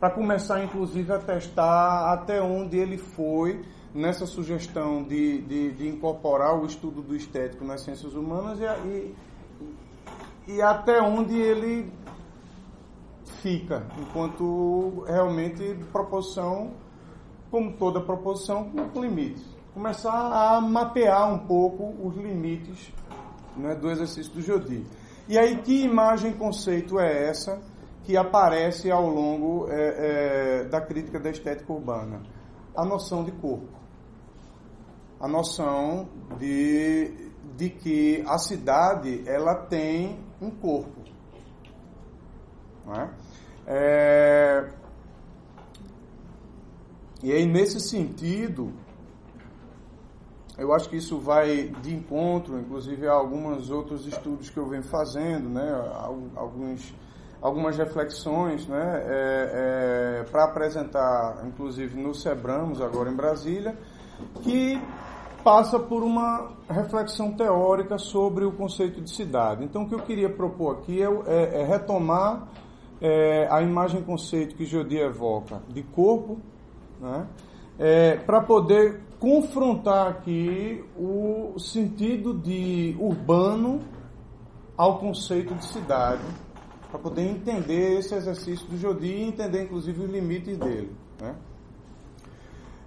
Para 0.00 0.10
começar, 0.10 0.62
inclusive, 0.62 1.12
a 1.12 1.18
testar 1.18 2.12
até 2.12 2.42
onde 2.42 2.76
ele 2.76 2.98
foi 2.98 3.64
nessa 3.94 4.26
sugestão 4.26 5.04
de, 5.04 5.40
de, 5.42 5.72
de 5.72 5.88
incorporar 5.88 6.58
o 6.58 6.66
estudo 6.66 7.00
do 7.00 7.14
estético 7.14 7.64
nas 7.64 7.82
ciências 7.82 8.14
humanas 8.14 8.58
e, 8.60 8.64
e, 8.88 10.54
e 10.56 10.62
até 10.62 11.00
onde 11.00 11.38
ele 11.38 11.92
fica, 13.40 13.86
enquanto 14.00 15.04
realmente 15.06 15.76
proposição, 15.92 16.72
como 17.50 17.72
toda 17.74 18.00
proposição, 18.00 18.68
com 18.92 19.00
limites 19.00 19.53
começar 19.74 20.12
a 20.12 20.60
mapear 20.60 21.34
um 21.34 21.46
pouco 21.46 21.92
os 22.06 22.14
limites 22.14 22.92
né, 23.56 23.74
do 23.74 23.90
exercício 23.90 24.32
do 24.32 24.40
Jodi. 24.40 24.86
E 25.28 25.36
aí, 25.36 25.60
que 25.62 25.82
imagem 25.82 26.32
conceito 26.32 26.98
é 27.00 27.28
essa 27.28 27.60
que 28.04 28.16
aparece 28.16 28.90
ao 28.90 29.08
longo 29.08 29.66
é, 29.68 30.60
é, 30.60 30.64
da 30.64 30.80
crítica 30.80 31.18
da 31.18 31.30
estética 31.30 31.72
urbana? 31.72 32.22
A 32.76 32.84
noção 32.84 33.24
de 33.24 33.32
corpo. 33.32 33.68
A 35.18 35.26
noção 35.26 36.08
de, 36.38 37.32
de 37.56 37.70
que 37.70 38.22
a 38.28 38.38
cidade 38.38 39.24
ela 39.26 39.54
tem 39.54 40.20
um 40.40 40.50
corpo. 40.50 41.02
Não 42.86 42.94
é? 42.94 43.10
É, 43.66 44.70
e 47.22 47.32
aí, 47.32 47.46
nesse 47.46 47.80
sentido, 47.80 48.72
eu 50.56 50.72
acho 50.72 50.88
que 50.88 50.96
isso 50.96 51.18
vai 51.18 51.72
de 51.82 51.94
encontro, 51.94 52.58
inclusive, 52.58 53.08
a 53.08 53.12
alguns 53.12 53.70
outros 53.70 54.06
estudos 54.06 54.50
que 54.50 54.56
eu 54.56 54.66
venho 54.66 54.84
fazendo, 54.84 55.48
né? 55.48 55.68
Alguns, 56.36 56.94
algumas 57.42 57.76
reflexões 57.76 58.66
né? 58.68 59.02
É, 59.04 60.20
é, 60.20 60.24
para 60.30 60.44
apresentar, 60.44 61.44
inclusive, 61.46 62.00
no 62.00 62.14
Sebramos, 62.14 62.80
agora 62.80 63.10
em 63.10 63.16
Brasília, 63.16 63.76
que 64.42 64.80
passa 65.42 65.78
por 65.78 66.02
uma 66.02 66.52
reflexão 66.70 67.32
teórica 67.32 67.98
sobre 67.98 68.44
o 68.44 68.52
conceito 68.52 69.00
de 69.00 69.10
cidade. 69.10 69.64
Então, 69.64 69.82
o 69.82 69.88
que 69.88 69.94
eu 69.94 70.00
queria 70.00 70.30
propor 70.30 70.76
aqui 70.76 71.02
é, 71.02 71.06
é, 71.26 71.60
é 71.60 71.64
retomar 71.64 72.48
é, 73.00 73.46
a 73.50 73.60
imagem-conceito 73.60 74.54
que 74.54 74.64
Jodi 74.64 74.98
evoca 74.98 75.60
de 75.68 75.82
corpo, 75.82 76.38
né? 77.00 77.26
É, 77.76 78.16
para 78.18 78.40
poder 78.40 79.02
confrontar 79.24 80.08
aqui 80.08 80.84
o 80.98 81.58
sentido 81.58 82.34
de 82.34 82.94
urbano 83.00 83.80
ao 84.76 84.98
conceito 84.98 85.54
de 85.54 85.64
cidade, 85.64 86.22
para 86.90 86.98
poder 87.00 87.22
entender 87.22 88.00
esse 88.00 88.14
exercício 88.14 88.66
do 88.66 88.76
Jodi 88.76 89.06
e 89.06 89.22
entender 89.22 89.62
inclusive 89.62 90.04
os 90.04 90.10
limites 90.10 90.58
dele. 90.58 90.94
Né? 91.18 91.34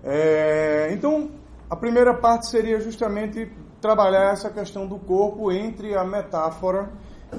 É, 0.03 0.89
então, 0.91 1.31
a 1.67 1.75
primeira 1.75 2.13
parte 2.13 2.45
seria 2.45 2.79
justamente 2.79 3.51
trabalhar 3.81 4.31
essa 4.31 4.51
questão 4.51 4.85
do 4.85 4.99
corpo 4.99 5.51
entre 5.51 5.95
a 5.95 6.03
metáfora 6.03 6.91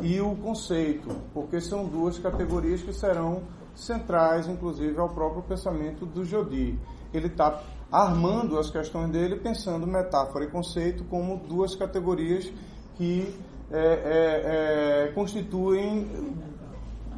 e 0.03 0.21
o 0.21 0.35
conceito, 0.35 1.09
porque 1.33 1.61
são 1.61 1.85
duas 1.85 2.19
categorias 2.19 2.83
que 2.83 2.93
serão 2.93 3.45
centrais, 3.77 4.49
inclusive, 4.49 4.99
ao 4.99 5.09
próprio 5.09 5.43
pensamento 5.45 6.05
do 6.05 6.25
Jodi. 6.25 6.77
Ele 7.15 7.29
está 7.29 7.63
armando 7.91 8.59
as 8.59 8.71
questões 8.71 9.11
dele, 9.11 9.37
pensando 9.37 9.87
metáfora 9.87 10.45
e 10.45 10.51
conceito 10.51 11.05
como 11.05 11.39
duas 11.39 11.75
categorias 11.75 12.53
que 12.97 13.35
é, 13.71 13.79
é, 13.79 15.07
é, 15.07 15.13
constituem 15.13 16.35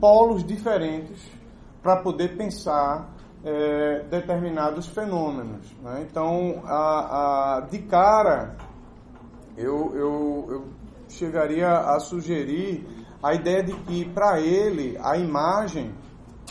polos 0.00 0.44
diferentes 0.44 1.20
para 1.82 1.96
poder 1.96 2.36
pensar 2.36 3.14
é, 3.44 4.04
determinados 4.10 4.86
fenômenos. 4.86 5.66
Né? 5.82 6.06
Então, 6.08 6.62
a, 6.64 7.56
a, 7.56 7.60
de 7.60 7.78
cara, 7.80 8.56
eu, 9.56 9.92
eu, 9.94 10.46
eu 10.50 10.68
chegaria 11.08 11.68
a 11.68 11.98
sugerir 12.00 12.86
a 13.22 13.34
ideia 13.34 13.62
de 13.62 13.72
que 13.72 14.04
para 14.06 14.40
ele 14.40 14.98
a 15.02 15.16
imagem, 15.16 15.92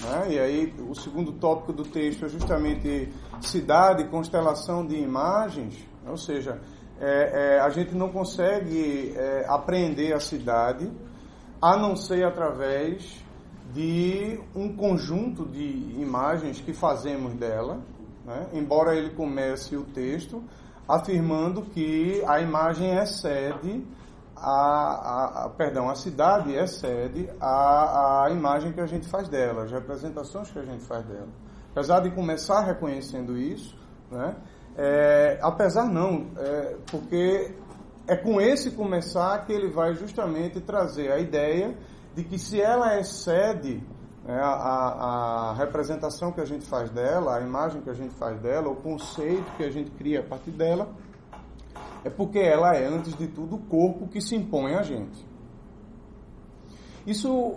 né, 0.02 0.28
e 0.30 0.40
aí 0.40 0.74
o 0.88 0.96
segundo 0.96 1.32
tópico 1.34 1.74
do 1.74 1.84
texto 1.84 2.26
é 2.26 2.30
justamente 2.30 3.12
cidade, 3.41 4.05
constelação 4.05 4.86
de 4.86 4.96
imagens, 4.96 5.88
ou 6.05 6.17
seja, 6.17 6.60
é, 7.00 7.55
é, 7.55 7.60
a 7.60 7.69
gente 7.69 7.96
não 7.96 8.10
consegue 8.10 9.13
é, 9.15 9.46
apreender 9.48 10.13
a 10.13 10.19
cidade 10.19 10.91
a 11.62 11.77
não 11.77 11.96
ser 11.96 12.25
através 12.25 13.24
de 13.74 14.39
um 14.55 14.75
conjunto 14.75 15.46
de 15.46 15.96
imagens 16.01 16.60
que 16.60 16.74
fazemos 16.74 17.34
dela, 17.36 17.79
né? 18.25 18.48
embora 18.53 18.96
ele 18.96 19.12
comece 19.12 19.75
o 19.77 19.84
texto 19.84 20.43
afirmando 20.88 21.62
que 21.62 22.24
a 22.27 22.41
imagem 22.41 22.98
excede 22.98 23.86
a, 24.36 24.50
a, 24.51 25.46
a, 25.46 25.50
perdão, 25.50 25.89
a 25.89 25.96
cidade 25.96 26.53
excede 26.53 27.29
a, 27.39 28.25
a 28.25 28.31
imagem 28.31 28.72
que 28.72 28.79
a 28.79 28.86
gente 28.86 29.08
faz 29.08 29.27
dela, 29.27 29.63
as 29.63 29.72
representações 29.72 30.50
que 30.50 30.60
a 30.60 30.63
gente 30.63 30.84
faz 30.86 31.05
dela. 31.05 31.27
Apesar 31.72 32.00
de 32.02 32.12
começar 32.12 32.62
reconhecendo 32.62 33.38
isso, 33.38 33.78
né? 34.12 34.36
É, 34.78 35.40
apesar 35.42 35.86
não, 35.86 36.28
é, 36.38 36.78
porque 36.90 37.54
é 38.08 38.16
com 38.16 38.40
esse 38.40 38.72
começar 38.72 39.46
que 39.46 39.54
ele 39.54 39.70
vai 39.70 39.94
justamente 39.94 40.60
trazer 40.62 41.12
a 41.12 41.20
ideia 41.20 41.78
de 42.16 42.24
que 42.24 42.40
se 42.40 42.60
ela 42.62 43.00
excede 43.00 43.84
né, 44.26 44.40
a, 44.42 45.52
a, 45.52 45.54
representação 45.54 46.32
que 46.32 46.42
a 46.42 46.46
gente 46.46 46.66
faz 46.66 46.90
dela, 46.90 47.38
a 47.38 47.42
imagem 47.42 47.82
que 47.82 47.90
a 47.90 47.94
gente 47.94 48.14
faz 48.16 48.40
dela, 48.40 48.70
o 48.70 48.76
conceito 48.76 49.46
que 49.58 49.64
a 49.64 49.70
gente 49.70 49.92
cria 49.92 50.22
a 50.22 50.24
partir 50.24 50.52
dela, 50.52 50.90
é 52.04 52.10
porque 52.10 52.40
ela 52.40 52.76
é, 52.76 52.86
antes 52.86 53.16
de 53.16 53.28
tudo, 53.28 53.58
o 53.58 53.60
corpo 53.60 54.08
que 54.08 54.22
se 54.22 54.36
impõe 54.36 54.76
a 54.76 54.82
gente. 54.82 55.28
Isso 57.06 57.56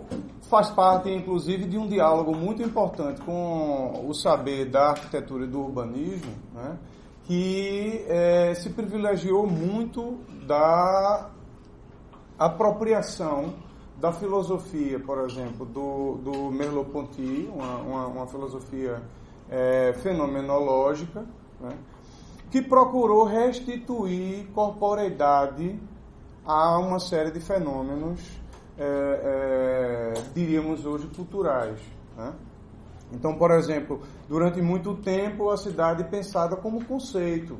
faz 0.49 0.69
parte, 0.69 1.09
inclusive, 1.09 1.65
de 1.65 1.77
um 1.77 1.87
diálogo 1.87 2.35
muito 2.35 2.61
importante 2.61 3.21
com 3.21 4.05
o 4.07 4.13
saber 4.13 4.65
da 4.65 4.91
arquitetura 4.91 5.45
e 5.45 5.47
do 5.47 5.59
urbanismo, 5.61 6.31
né, 6.53 6.77
que 7.23 8.05
é, 8.07 8.53
se 8.53 8.69
privilegiou 8.69 9.47
muito 9.47 10.19
da 10.45 11.29
apropriação 12.37 13.53
da 13.97 14.11
filosofia, 14.11 14.99
por 14.99 15.19
exemplo, 15.19 15.65
do, 15.65 16.17
do 16.17 16.51
Merleau-Ponty, 16.51 17.49
uma, 17.53 17.77
uma, 17.77 18.07
uma, 18.07 18.27
filosofia 18.27 19.01
é, 19.49 19.93
fenomenológica, 19.93 21.25
né, 21.61 21.71
que 22.51 22.61
procurou 22.61 23.23
restituir 23.23 24.45
corporeidade 24.53 25.79
a 26.45 26.77
uma 26.77 26.99
série 26.99 27.31
de 27.31 27.39
fenômenos, 27.39 28.42
é, 28.77 28.83
é, 28.83 30.13
diríamos 30.33 30.85
hoje, 30.85 31.07
culturais. 31.07 31.79
Né? 32.17 32.33
Então, 33.11 33.35
por 33.35 33.51
exemplo, 33.51 34.01
durante 34.27 34.61
muito 34.61 34.95
tempo 34.95 35.49
a 35.49 35.57
cidade 35.57 36.03
pensada 36.05 36.55
como 36.55 36.83
conceito, 36.85 37.57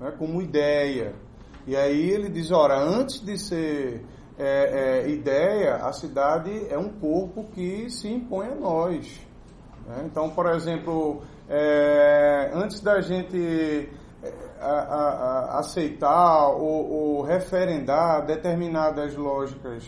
né, 0.00 0.12
como 0.18 0.40
ideia. 0.40 1.14
E 1.66 1.76
aí 1.76 2.10
ele 2.10 2.28
diz, 2.28 2.50
ora, 2.50 2.78
antes 2.78 3.20
de 3.20 3.38
ser 3.38 4.04
é, 4.38 5.02
é, 5.04 5.10
ideia, 5.10 5.76
a 5.76 5.92
cidade 5.92 6.66
é 6.68 6.78
um 6.78 6.88
corpo 6.88 7.44
que 7.52 7.88
se 7.90 8.08
impõe 8.08 8.48
a 8.48 8.54
nós. 8.54 9.20
Né? 9.86 10.04
Então, 10.06 10.30
por 10.30 10.46
exemplo, 10.46 11.22
é, 11.48 12.50
antes 12.54 12.80
da 12.80 13.00
gente 13.00 13.88
é, 14.22 14.32
a, 14.60 14.70
a, 14.70 15.56
a 15.56 15.58
aceitar 15.58 16.48
ou, 16.48 16.90
ou, 16.90 17.22
referendar 17.22 18.24
determinadas 18.24 19.14
lógicas 19.14 19.84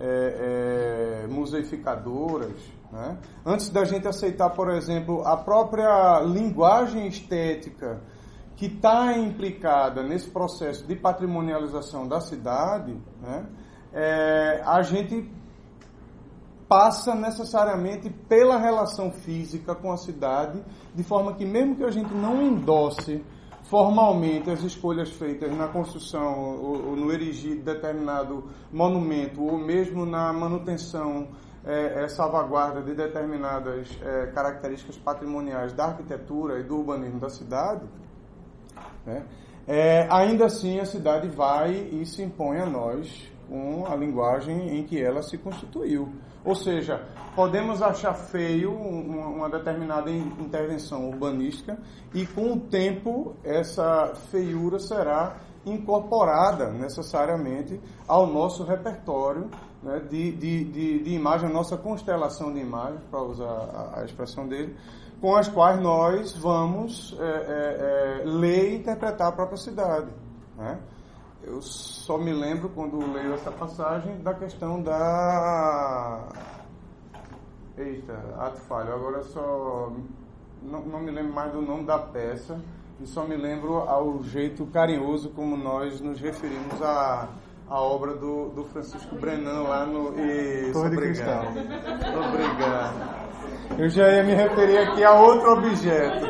é, 0.00 1.24
é, 1.24 1.26
museificadoras, 1.28 2.56
né? 2.90 3.16
antes 3.44 3.70
da 3.70 3.84
gente 3.84 4.06
aceitar, 4.08 4.50
por 4.50 4.70
exemplo, 4.70 5.26
a 5.26 5.36
própria 5.36 6.20
linguagem 6.20 7.06
estética 7.06 8.00
que 8.56 8.66
está 8.66 9.16
implicada 9.16 10.02
nesse 10.02 10.30
processo 10.30 10.86
de 10.86 10.94
patrimonialização 10.94 12.06
da 12.06 12.20
cidade, 12.20 12.96
né? 13.20 13.46
é, 13.92 14.62
a 14.64 14.82
gente 14.82 15.30
passa 16.68 17.14
necessariamente 17.14 18.10
pela 18.10 18.58
relação 18.58 19.10
física 19.10 19.74
com 19.74 19.92
a 19.92 19.96
cidade, 19.96 20.62
de 20.94 21.02
forma 21.02 21.34
que 21.34 21.44
mesmo 21.44 21.76
que 21.76 21.84
a 21.84 21.90
gente 21.90 22.12
não 22.14 22.42
endosse 22.42 23.24
formalmente 23.64 24.50
as 24.50 24.62
escolhas 24.62 25.10
feitas 25.10 25.54
na 25.56 25.68
construção 25.68 26.38
ou, 26.38 26.90
ou 26.90 26.96
no 26.96 27.12
erigir 27.12 27.56
de 27.56 27.62
determinado 27.62 28.44
monumento, 28.72 29.42
ou 29.42 29.58
mesmo 29.58 30.04
na 30.06 30.32
manutenção, 30.32 31.28
é, 31.64 32.04
é, 32.04 32.08
salvaguarda 32.08 32.82
de 32.82 32.94
determinadas 32.94 33.88
é, 34.02 34.26
características 34.26 34.98
patrimoniais 34.98 35.72
da 35.72 35.86
arquitetura 35.86 36.60
e 36.60 36.62
do 36.62 36.76
urbanismo 36.76 37.18
da 37.18 37.30
cidade, 37.30 37.86
né? 39.06 39.24
É, 39.66 40.06
ainda 40.10 40.44
assim 40.44 40.78
a 40.78 40.84
cidade 40.84 41.26
vai 41.28 41.72
e 41.72 42.04
se 42.04 42.22
impõe 42.22 42.58
a 42.58 42.66
nós 42.66 43.32
com 43.48 43.86
a 43.86 43.96
linguagem 43.96 44.78
em 44.78 44.84
que 44.84 45.02
ela 45.02 45.22
se 45.22 45.38
constituiu. 45.38 46.12
Ou 46.44 46.54
seja, 46.54 47.02
podemos 47.34 47.80
achar 47.80 48.12
feio 48.12 48.72
uma, 48.72 49.48
determinada 49.48 50.10
intervenção 50.10 51.08
urbanística 51.08 51.78
e 52.12 52.26
com 52.26 52.52
o 52.52 52.60
tempo 52.60 53.34
essa 53.42 54.14
feiura 54.30 54.78
será 54.78 55.36
incorporada 55.64 56.70
necessariamente 56.70 57.80
ao 58.06 58.26
nosso 58.26 58.62
repertório 58.62 59.48
né, 59.82 60.00
de, 60.00 60.32
de, 60.32 60.64
de, 60.64 61.02
de, 61.02 61.14
imagem, 61.14 61.48
a 61.48 61.52
nossa 61.52 61.76
constelação 61.76 62.52
de 62.52 62.60
imagens, 62.60 63.00
para 63.10 63.22
usar 63.22 63.46
a, 63.46 64.00
a, 64.00 64.04
expressão 64.04 64.46
dele, 64.46 64.76
com 65.20 65.34
as 65.34 65.48
quais 65.48 65.80
nós 65.80 66.36
vamos 66.36 67.16
é, 67.18 67.24
é, 67.24 68.20
é, 68.20 68.24
ler 68.24 68.72
e 68.72 68.76
interpretar 68.76 69.28
a 69.28 69.32
própria 69.32 69.56
cidade. 69.56 70.10
Né? 70.56 70.78
Eu 71.46 71.60
só 71.60 72.16
me 72.16 72.32
lembro, 72.32 72.70
quando 72.70 72.98
leio 73.12 73.34
essa 73.34 73.50
passagem, 73.50 74.16
da 74.22 74.34
questão 74.34 74.82
da. 74.82 76.28
Eita, 77.76 78.14
ato 78.38 78.60
falho. 78.62 78.94
Agora 78.94 79.22
só. 79.22 79.92
Não, 80.62 80.80
não 80.80 81.00
me 81.00 81.10
lembro 81.10 81.34
mais 81.34 81.52
do 81.52 81.60
nome 81.60 81.84
da 81.84 81.98
peça 81.98 82.58
e 83.00 83.06
só 83.06 83.24
me 83.24 83.36
lembro 83.36 83.80
ao 83.80 84.22
jeito 84.22 84.64
carinhoso 84.66 85.28
como 85.30 85.56
nós 85.56 86.00
nos 86.00 86.18
referimos 86.20 86.80
à, 86.80 87.28
à 87.68 87.80
obra 87.80 88.14
do, 88.14 88.48
do 88.50 88.64
Francisco 88.64 89.14
Brenan 89.16 89.62
lá 89.62 89.84
no. 89.84 90.18
Isso, 90.18 90.72
Torre 90.72 90.96
obrigado. 90.96 91.48
Obrigado. 91.48 93.24
Eu 93.78 93.88
já 93.88 94.08
ia 94.10 94.22
me 94.22 94.34
referir 94.34 94.78
aqui 94.78 95.04
a 95.04 95.12
outro 95.12 95.52
objeto. 95.52 96.26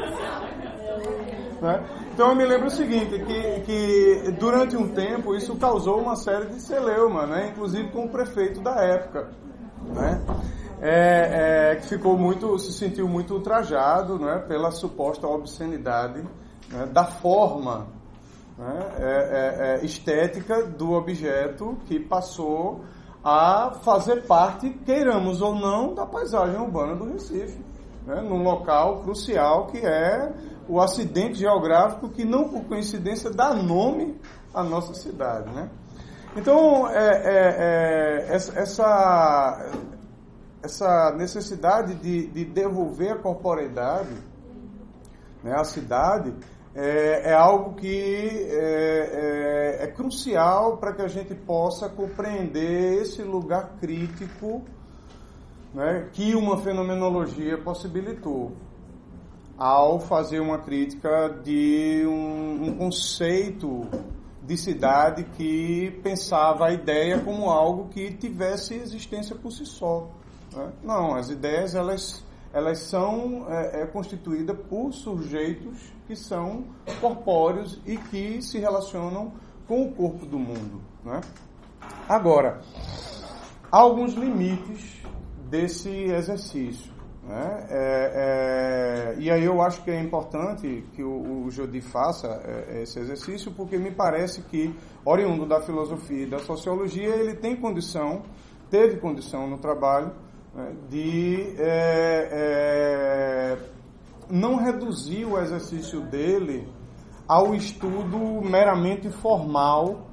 Né? 1.60 2.03
Então 2.14 2.28
eu 2.28 2.36
me 2.36 2.46
lembro 2.46 2.68
o 2.68 2.70
seguinte, 2.70 3.18
que, 3.24 3.60
que 3.62 4.30
durante 4.38 4.76
um 4.76 4.88
tempo 4.88 5.34
isso 5.34 5.56
causou 5.56 6.00
uma 6.00 6.14
série 6.14 6.46
de 6.46 6.60
celeuma, 6.60 7.26
né? 7.26 7.48
inclusive 7.48 7.90
com 7.90 8.04
o 8.04 8.08
prefeito 8.08 8.60
da 8.60 8.76
época. 8.84 9.30
Né? 9.82 10.24
É, 10.80 11.72
é, 11.72 11.76
que 11.76 11.88
ficou 11.88 12.16
muito, 12.16 12.56
se 12.60 12.72
sentiu 12.72 13.08
muito 13.08 13.34
ultrajado 13.34 14.16
né? 14.16 14.38
pela 14.46 14.70
suposta 14.70 15.26
obscenidade 15.26 16.22
né? 16.70 16.86
da 16.86 17.04
forma 17.04 17.88
né? 18.56 18.78
é, 18.96 19.02
é, 19.02 19.80
é 19.80 19.84
estética 19.84 20.64
do 20.66 20.92
objeto 20.92 21.76
que 21.86 21.98
passou 21.98 22.84
a 23.24 23.72
fazer 23.82 24.22
parte, 24.24 24.70
queiramos 24.86 25.42
ou 25.42 25.52
não, 25.52 25.92
da 25.92 26.06
paisagem 26.06 26.60
urbana 26.60 26.94
do 26.94 27.10
Recife, 27.12 27.58
né? 28.06 28.20
num 28.20 28.44
local 28.44 29.00
crucial 29.00 29.66
que 29.66 29.78
é 29.78 30.32
o 30.68 30.80
acidente 30.80 31.38
geográfico 31.38 32.08
que 32.08 32.24
não 32.24 32.48
por 32.48 32.64
coincidência 32.64 33.30
dá 33.30 33.54
nome 33.54 34.18
à 34.52 34.62
nossa 34.62 34.94
cidade, 34.94 35.50
né? 35.52 35.68
Então, 36.36 36.88
é, 36.88 36.96
é, 36.98 38.26
é, 38.28 38.34
essa, 38.34 39.70
essa 40.62 41.12
necessidade 41.12 41.94
de, 41.94 42.26
de 42.26 42.44
devolver 42.44 43.12
a 43.12 43.16
corporeidade 43.16 44.10
né, 45.44 45.54
à 45.54 45.62
cidade 45.62 46.34
é, 46.74 47.30
é 47.30 47.34
algo 47.34 47.74
que 47.74 48.48
é, 48.50 49.78
é, 49.80 49.84
é 49.84 49.86
crucial 49.86 50.78
para 50.78 50.92
que 50.92 51.02
a 51.02 51.08
gente 51.08 51.34
possa 51.36 51.88
compreender 51.88 53.00
esse 53.00 53.22
lugar 53.22 53.76
crítico 53.80 54.62
né, 55.72 56.08
que 56.12 56.34
uma 56.34 56.58
fenomenologia 56.58 57.56
possibilitou 57.58 58.52
ao 59.56 60.00
fazer 60.00 60.40
uma 60.40 60.58
crítica 60.58 61.28
de 61.42 62.04
um, 62.06 62.68
um 62.68 62.74
conceito 62.76 63.86
de 64.42 64.56
cidade 64.56 65.24
que 65.36 65.98
pensava 66.02 66.66
a 66.66 66.72
ideia 66.72 67.18
como 67.20 67.48
algo 67.48 67.88
que 67.88 68.12
tivesse 68.12 68.74
existência 68.74 69.34
por 69.34 69.50
si 69.50 69.64
só. 69.64 70.08
Né? 70.52 70.72
Não, 70.82 71.14
as 71.14 71.30
ideias 71.30 71.74
elas, 71.74 72.22
elas 72.52 72.78
são 72.80 73.46
é, 73.48 73.82
é, 73.82 73.86
constituídas 73.86 74.56
por 74.68 74.92
sujeitos 74.92 75.92
que 76.06 76.14
são 76.14 76.64
corpóreos 77.00 77.80
e 77.86 77.96
que 77.96 78.42
se 78.42 78.58
relacionam 78.58 79.32
com 79.66 79.86
o 79.86 79.92
corpo 79.92 80.26
do 80.26 80.38
mundo. 80.38 80.82
Né? 81.02 81.20
Agora, 82.08 82.60
há 83.72 83.78
alguns 83.78 84.12
limites 84.12 85.02
desse 85.48 85.90
exercício. 85.90 86.93
Né? 87.26 87.66
É, 87.70 89.14
é, 89.16 89.16
e 89.18 89.30
aí 89.30 89.44
eu 89.44 89.62
acho 89.62 89.82
que 89.82 89.90
é 89.90 89.98
importante 89.98 90.84
que 90.92 91.02
o, 91.02 91.44
o 91.46 91.50
Jodi 91.50 91.80
faça 91.80 92.28
é, 92.44 92.82
esse 92.82 92.98
exercício, 92.98 93.50
porque 93.52 93.78
me 93.78 93.90
parece 93.90 94.42
que, 94.42 94.74
oriundo 95.04 95.46
da 95.46 95.60
filosofia 95.62 96.24
e 96.24 96.30
da 96.30 96.38
sociologia, 96.38 97.08
ele 97.16 97.34
tem 97.34 97.56
condição, 97.56 98.22
teve 98.70 98.98
condição 98.98 99.48
no 99.48 99.56
trabalho, 99.56 100.12
né, 100.54 100.74
de 100.90 101.54
é, 101.58 102.28
é, 102.30 103.58
não 104.30 104.56
reduzir 104.56 105.24
o 105.24 105.38
exercício 105.38 106.02
dele 106.02 106.68
ao 107.26 107.54
estudo 107.54 108.42
meramente 108.42 109.08
formal 109.08 110.08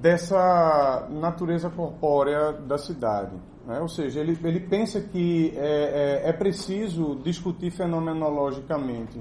dessa 0.00 1.06
natureza 1.10 1.68
corpórea 1.68 2.52
da 2.52 2.78
cidade. 2.78 3.36
Né? 3.66 3.80
Ou 3.80 3.88
seja, 3.88 4.20
ele, 4.20 4.38
ele 4.44 4.60
pensa 4.60 5.00
que 5.00 5.52
é, 5.56 6.22
é, 6.24 6.28
é 6.28 6.32
preciso 6.32 7.16
discutir 7.16 7.70
fenomenologicamente 7.70 9.20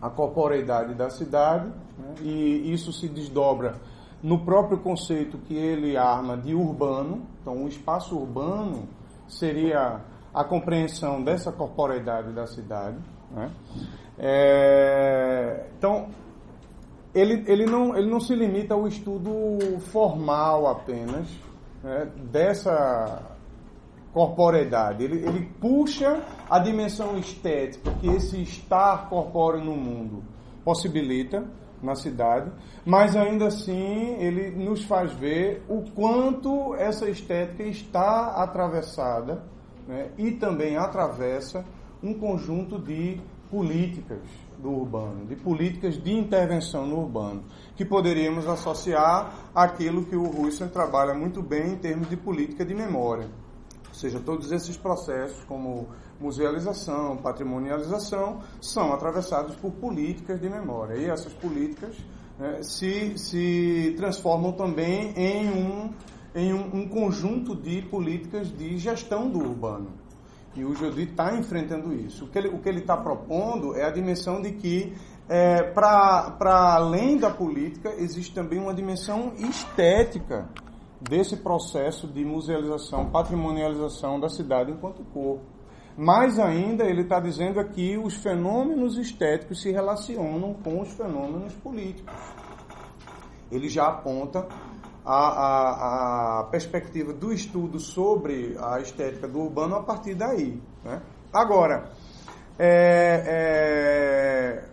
a 0.00 0.08
corporeidade 0.08 0.94
da 0.94 1.10
cidade, 1.10 1.66
né? 1.98 2.14
e 2.22 2.72
isso 2.72 2.92
se 2.92 3.06
desdobra 3.08 3.74
no 4.22 4.44
próprio 4.44 4.78
conceito 4.78 5.38
que 5.38 5.54
ele 5.54 5.96
arma 5.96 6.36
de 6.36 6.54
urbano. 6.54 7.22
Então, 7.40 7.64
o 7.64 7.68
espaço 7.68 8.16
urbano 8.16 8.88
seria 9.28 10.00
a 10.32 10.44
compreensão 10.44 11.22
dessa 11.22 11.52
corporeidade 11.52 12.32
da 12.32 12.46
cidade. 12.46 12.98
Né? 13.30 13.50
É, 14.18 15.66
então, 15.76 16.08
ele, 17.14 17.44
ele, 17.46 17.66
não, 17.66 17.96
ele 17.96 18.08
não 18.08 18.20
se 18.20 18.34
limita 18.34 18.74
ao 18.74 18.86
estudo 18.86 19.30
formal 19.80 20.66
apenas 20.66 21.28
né, 21.82 22.08
dessa 22.30 23.22
corporeidade. 24.12 25.04
Ele, 25.04 25.24
ele 25.24 25.48
puxa 25.60 26.22
a 26.48 26.58
dimensão 26.58 27.18
estética 27.18 27.90
que 28.00 28.08
esse 28.08 28.42
estar 28.42 29.08
corpóreo 29.08 29.64
no 29.64 29.76
mundo 29.76 30.22
possibilita 30.64 31.44
na 31.82 31.94
cidade, 31.94 32.52
mas 32.84 33.16
ainda 33.16 33.46
assim 33.46 34.16
ele 34.18 34.50
nos 34.50 34.84
faz 34.84 35.12
ver 35.14 35.62
o 35.68 35.82
quanto 35.92 36.74
essa 36.74 37.08
estética 37.08 37.62
está 37.62 38.42
atravessada 38.42 39.42
né, 39.88 40.10
e 40.18 40.32
também 40.32 40.76
atravessa 40.76 41.64
um 42.02 42.12
conjunto 42.14 42.78
de 42.78 43.18
políticas 43.50 44.20
do 44.58 44.70
urbano, 44.70 45.26
de 45.26 45.34
políticas 45.36 46.00
de 46.00 46.12
intervenção 46.12 46.86
no 46.86 47.00
urbano, 47.00 47.44
que 47.74 47.84
poderíamos 47.84 48.46
associar 48.46 49.50
àquilo 49.54 50.04
que 50.04 50.14
o 50.14 50.22
Husserl 50.22 50.70
trabalha 50.70 51.14
muito 51.14 51.42
bem 51.42 51.72
em 51.72 51.76
termos 51.76 52.08
de 52.08 52.16
política 52.16 52.64
de 52.64 52.74
memória. 52.74 53.28
Seja, 54.00 54.18
todos 54.18 54.50
esses 54.50 54.78
processos, 54.78 55.44
como 55.44 55.88
musealização, 56.18 57.18
patrimonialização, 57.18 58.40
são 58.58 58.94
atravessados 58.94 59.54
por 59.56 59.72
políticas 59.72 60.40
de 60.40 60.48
memória. 60.48 60.94
E 60.94 61.04
essas 61.04 61.34
políticas 61.34 61.94
né, 62.38 62.62
se, 62.62 63.18
se 63.18 63.94
transformam 63.98 64.52
também 64.52 65.12
em 65.14 65.50
um, 65.50 65.90
em 66.34 66.50
um, 66.54 66.76
um 66.76 66.88
conjunto 66.88 67.54
de 67.54 67.82
políticas 67.82 68.48
de 68.56 68.78
gestão 68.78 69.28
do 69.28 69.38
urbano. 69.38 69.90
E 70.56 70.64
o 70.64 70.74
Jodi 70.74 71.02
está 71.02 71.36
enfrentando 71.36 71.92
isso. 71.92 72.24
O 72.24 72.28
que 72.28 72.38
ele 72.38 72.78
está 72.78 72.96
propondo 72.96 73.76
é 73.76 73.84
a 73.84 73.90
dimensão 73.90 74.40
de 74.40 74.52
que, 74.52 74.94
é, 75.28 75.62
para 75.62 76.74
além 76.74 77.18
da 77.18 77.28
política, 77.28 77.92
existe 77.98 78.34
também 78.34 78.58
uma 78.58 78.72
dimensão 78.72 79.34
estética 79.36 80.48
desse 81.00 81.36
processo 81.36 82.06
de 82.06 82.24
musealização, 82.24 83.10
patrimonialização 83.10 84.20
da 84.20 84.28
cidade 84.28 84.70
enquanto 84.70 85.02
corpo. 85.04 85.44
Mais 85.96 86.38
ainda, 86.38 86.84
ele 86.84 87.02
está 87.02 87.18
dizendo 87.18 87.58
aqui 87.58 87.98
os 87.98 88.14
fenômenos 88.14 88.96
estéticos 88.96 89.60
se 89.60 89.70
relacionam 89.70 90.54
com 90.54 90.80
os 90.80 90.92
fenômenos 90.92 91.54
políticos. 91.54 92.14
Ele 93.50 93.68
já 93.68 93.88
aponta 93.88 94.46
a, 95.04 95.16
a, 95.16 96.40
a, 96.40 96.44
perspectiva 96.44 97.12
do 97.12 97.32
estudo 97.32 97.80
sobre 97.80 98.56
a 98.60 98.80
estética 98.80 99.26
do 99.26 99.40
urbano 99.40 99.76
a 99.76 99.82
partir 99.82 100.14
daí. 100.14 100.60
Né? 100.84 101.02
Agora, 101.32 101.90
é, 102.58 103.24
é, 103.26 104.64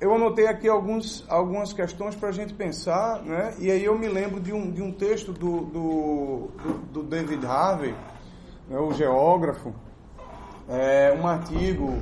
eu 0.00 0.14
anotei 0.14 0.46
aqui 0.46 0.68
alguns, 0.68 1.24
algumas 1.28 1.72
questões 1.72 2.14
para 2.14 2.28
a 2.28 2.32
gente 2.32 2.54
pensar, 2.54 3.22
né? 3.22 3.54
e 3.58 3.70
aí 3.70 3.84
eu 3.84 3.98
me 3.98 4.08
lembro 4.08 4.40
de 4.40 4.52
um, 4.52 4.70
de 4.70 4.80
um 4.80 4.92
texto 4.92 5.32
do, 5.32 5.62
do, 5.66 6.50
do, 6.92 7.02
David 7.02 7.44
Harvey, 7.44 7.94
né, 8.68 8.78
o 8.78 8.92
geógrafo, 8.92 9.74
é, 10.68 11.12
um 11.20 11.26
artigo 11.26 12.00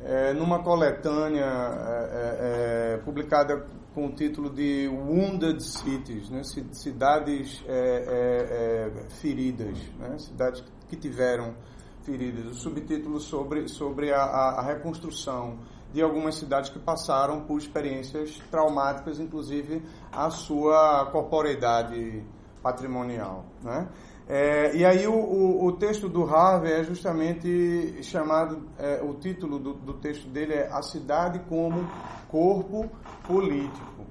é, 0.00 0.32
numa 0.32 0.62
coletânea 0.62 1.44
é, 1.44 2.10
é, 2.12 2.94
é 2.94 2.96
publicada 2.98 3.66
com 3.94 4.06
o 4.06 4.12
título 4.12 4.50
de 4.50 4.88
Wounded 4.88 5.62
Cities, 5.62 6.28
né? 6.28 6.42
cidades 6.72 7.64
é, 7.66 8.90
feridas, 9.20 9.78
né? 9.98 10.18
cidades 10.18 10.62
que 10.88 10.96
tiveram 10.96 11.54
feridas. 12.02 12.46
O 12.46 12.54
subtítulo 12.54 13.18
sobre, 13.18 13.68
sobre 13.68 14.12
a, 14.12 14.22
a, 14.22 14.62
reconstrução 14.62 15.58
de 15.94 16.02
algumas 16.02 16.34
cidades 16.34 16.70
que 16.70 16.78
passaram 16.80 17.42
por 17.42 17.56
experiências 17.56 18.42
traumáticas, 18.50 19.20
inclusive 19.20 19.80
a 20.10 20.28
sua 20.28 21.06
corporeidade 21.12 22.20
patrimonial. 22.60 23.44
Né? 23.62 23.88
É, 24.28 24.74
e 24.74 24.84
aí 24.84 25.06
o, 25.06 25.14
o, 25.14 25.66
o, 25.66 25.72
texto 25.72 26.08
do 26.08 26.24
Harvey 26.24 26.72
é 26.72 26.82
justamente 26.82 28.02
chamado, 28.02 28.68
é, 28.76 29.00
o 29.04 29.14
título 29.14 29.60
do, 29.60 29.74
do, 29.74 29.94
texto 29.94 30.26
dele 30.26 30.54
é 30.54 30.68
A 30.72 30.82
Cidade 30.82 31.38
como 31.48 31.88
Corpo 32.28 32.90
Político. 33.24 34.04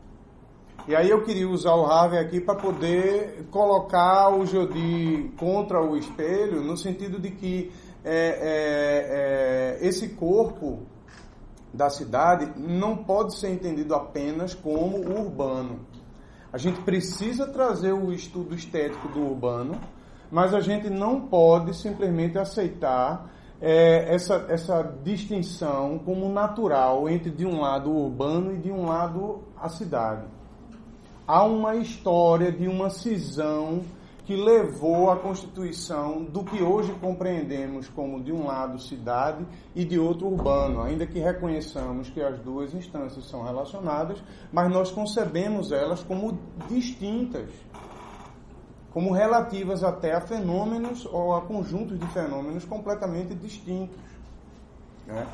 E 0.88 0.96
aí 0.96 1.10
eu 1.10 1.22
queria 1.24 1.50
usar 1.50 1.76
o 1.76 1.86
Harvey 1.86 2.18
aqui 2.18 2.40
para 2.40 2.56
poder 2.56 3.46
colocar 3.52 4.30
o 4.30 4.46
Jodi 4.46 5.34
contra 5.38 5.82
o 5.82 5.98
espelho, 5.98 6.62
no 6.62 6.78
sentido 6.78 7.20
de 7.20 7.32
que 7.32 7.74
é, 8.06 9.80
é, 9.82 9.82
é 9.82 9.88
esse 9.88 10.10
corpo 10.10 10.93
da 11.74 11.90
cidade 11.90 12.54
não 12.56 12.96
pode 12.96 13.38
ser 13.38 13.50
entendido 13.50 13.96
apenas 13.96 14.54
como 14.54 14.98
urbano. 14.98 15.80
A 16.52 16.58
gente 16.58 16.80
precisa 16.82 17.48
trazer 17.48 17.94
o 17.94 18.14
estudo 18.14 18.54
estético 18.54 19.08
do 19.08 19.22
urbano, 19.22 19.80
mas 20.32 20.54
a 20.54 20.60
gente 20.60 20.90
não 20.90 21.22
pode 21.22 21.76
simplesmente 21.76 22.38
aceitar 22.38 23.28
é, 23.60 24.14
essa, 24.14 24.46
essa 24.50 24.84
distinção 25.04 25.98
como 25.98 26.30
natural 26.30 27.10
entre, 27.10 27.32
de 27.32 27.46
um 27.46 27.62
lado, 27.62 27.90
o 27.90 28.06
urbano 28.06 28.54
e 28.54 28.58
de 28.58 28.72
um 28.72 28.86
lado, 28.86 29.42
a 29.60 29.68
cidade. 29.68 30.26
Há 31.26 31.44
uma 31.44 31.76
história 31.76 32.52
de 32.52 32.68
uma 32.68 32.90
cisão 32.90 33.82
que 34.26 34.36
levou 34.36 35.12
à 35.12 35.18
constituição 35.18 36.24
do 36.24 36.44
que 36.44 36.62
hoje 36.62 36.94
compreendemos 37.02 37.90
como, 37.90 38.24
de 38.24 38.32
um 38.32 38.46
lado, 38.46 38.80
cidade 38.80 39.46
e 39.76 39.84
de 39.84 40.00
outro, 40.00 40.28
urbano, 40.28 40.82
ainda 40.82 41.06
que 41.06 41.20
reconheçamos 41.20 42.10
que 42.10 42.22
as 42.22 42.40
duas 42.40 42.74
instâncias 42.74 43.26
são 43.26 43.44
relacionadas, 43.44 44.24
mas 44.52 44.72
nós 44.72 44.92
concebemos 44.92 45.72
elas 45.72 46.02
como 46.04 46.38
distintas 46.70 47.50
como 48.94 49.12
relativas 49.12 49.84
até 49.84 50.14
a 50.14 50.22
fenômenos 50.22 51.06
ou 51.08 51.36
a 51.36 51.42
conjuntos 51.42 52.00
de 52.00 52.06
fenômenos 52.10 52.64
completamente 52.64 53.34
distintos. 53.34 53.98
Né? 55.08 55.26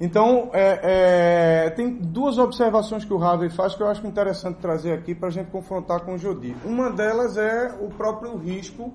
Então, 0.00 0.50
é, 0.52 1.66
é, 1.66 1.70
tem 1.70 1.94
duas 1.94 2.36
observações 2.38 3.04
que 3.04 3.12
o 3.12 3.22
Harvey 3.22 3.48
faz 3.48 3.74
que 3.74 3.82
eu 3.82 3.88
acho 3.88 4.06
interessante 4.06 4.56
trazer 4.56 4.92
aqui 4.92 5.14
para 5.14 5.28
a 5.28 5.32
gente 5.32 5.50
confrontar 5.50 6.00
com 6.00 6.14
o 6.14 6.18
Jodi. 6.18 6.54
Uma 6.64 6.90
delas 6.90 7.36
é 7.36 7.74
o 7.80 7.88
próprio 7.88 8.36
risco 8.36 8.92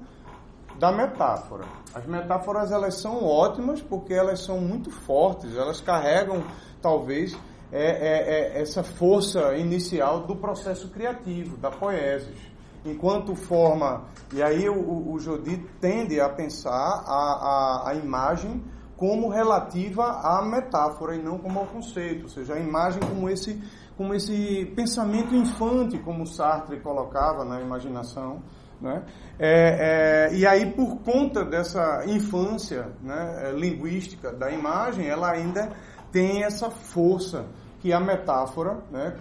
da 0.80 0.92
metáfora. 0.92 1.66
As 1.94 2.06
metáforas 2.06 2.72
elas 2.72 2.96
são 2.96 3.24
ótimas 3.24 3.82
porque 3.82 4.14
elas 4.14 4.42
são 4.42 4.60
muito 4.60 4.92
fortes, 4.92 5.56
elas 5.56 5.82
carregam 5.82 6.44
talvez 6.82 7.38
é, 7.72 7.84
é, 7.84 8.58
é 8.58 8.62
essa 8.62 8.84
força 8.84 9.56
inicial 9.58 10.22
do 10.22 10.36
processo 10.36 10.88
criativo, 10.90 11.58
da 11.58 11.72
poesis 11.72 12.52
enquanto 12.86 13.36
forma. 13.36 14.06
E 14.34 14.42
aí 14.42 14.68
o, 14.70 15.12
o 15.12 15.20
Jodi 15.20 15.58
tende 15.80 16.20
a 16.20 16.30
pensar 16.30 17.04
a, 17.06 17.84
a, 17.86 17.90
a 17.90 17.96
imagem 17.96 18.64
como 19.02 19.30
relativa 19.30 20.04
à 20.04 20.46
metáfora 20.46 21.16
e 21.16 21.24
não 21.24 21.40
como 21.40 21.58
ao 21.58 21.66
conceito, 21.66 22.26
ou 22.26 22.30
seja, 22.30 22.54
a 22.54 22.60
imagem 22.60 23.00
como 23.00 23.28
esse, 23.28 23.60
como 23.98 24.14
esse 24.14 24.72
pensamento 24.76 25.34
infante, 25.34 25.98
como 25.98 26.28
Sartre 26.28 26.80
colocava 26.82 27.44
na 27.44 27.60
imaginação. 27.60 28.44
Né? 28.80 29.02
É, 29.40 30.30
é, 30.30 30.36
e 30.36 30.46
aí, 30.46 30.72
por 30.72 31.00
conta 31.00 31.44
dessa 31.44 32.04
infância 32.06 32.92
né, 33.02 33.50
é, 33.50 33.52
linguística 33.54 34.32
da 34.32 34.52
imagem, 34.52 35.08
ela 35.08 35.32
ainda 35.32 35.72
tem 36.12 36.44
essa 36.44 36.70
força 36.70 37.48
que 37.80 37.92
a 37.92 38.00
metáfora, 38.00 38.84
né, 38.92 39.16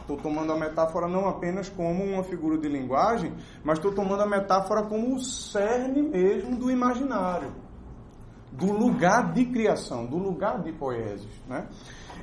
Estou 0.00 0.18
tomando 0.18 0.52
a 0.52 0.58
metáfora 0.58 1.08
não 1.08 1.26
apenas 1.26 1.70
como 1.70 2.04
uma 2.04 2.22
figura 2.22 2.58
de 2.58 2.68
linguagem, 2.68 3.32
mas 3.64 3.78
estou 3.78 3.90
tomando 3.90 4.22
a 4.22 4.26
metáfora 4.26 4.82
como 4.82 5.14
o 5.14 5.18
cerne 5.18 6.02
mesmo 6.02 6.56
do 6.56 6.70
imaginário, 6.70 7.50
do 8.56 8.72
lugar 8.72 9.32
de 9.32 9.44
criação, 9.46 10.06
do 10.06 10.16
lugar 10.16 10.62
de 10.62 10.72
poeses. 10.72 11.28
Né? 11.48 11.66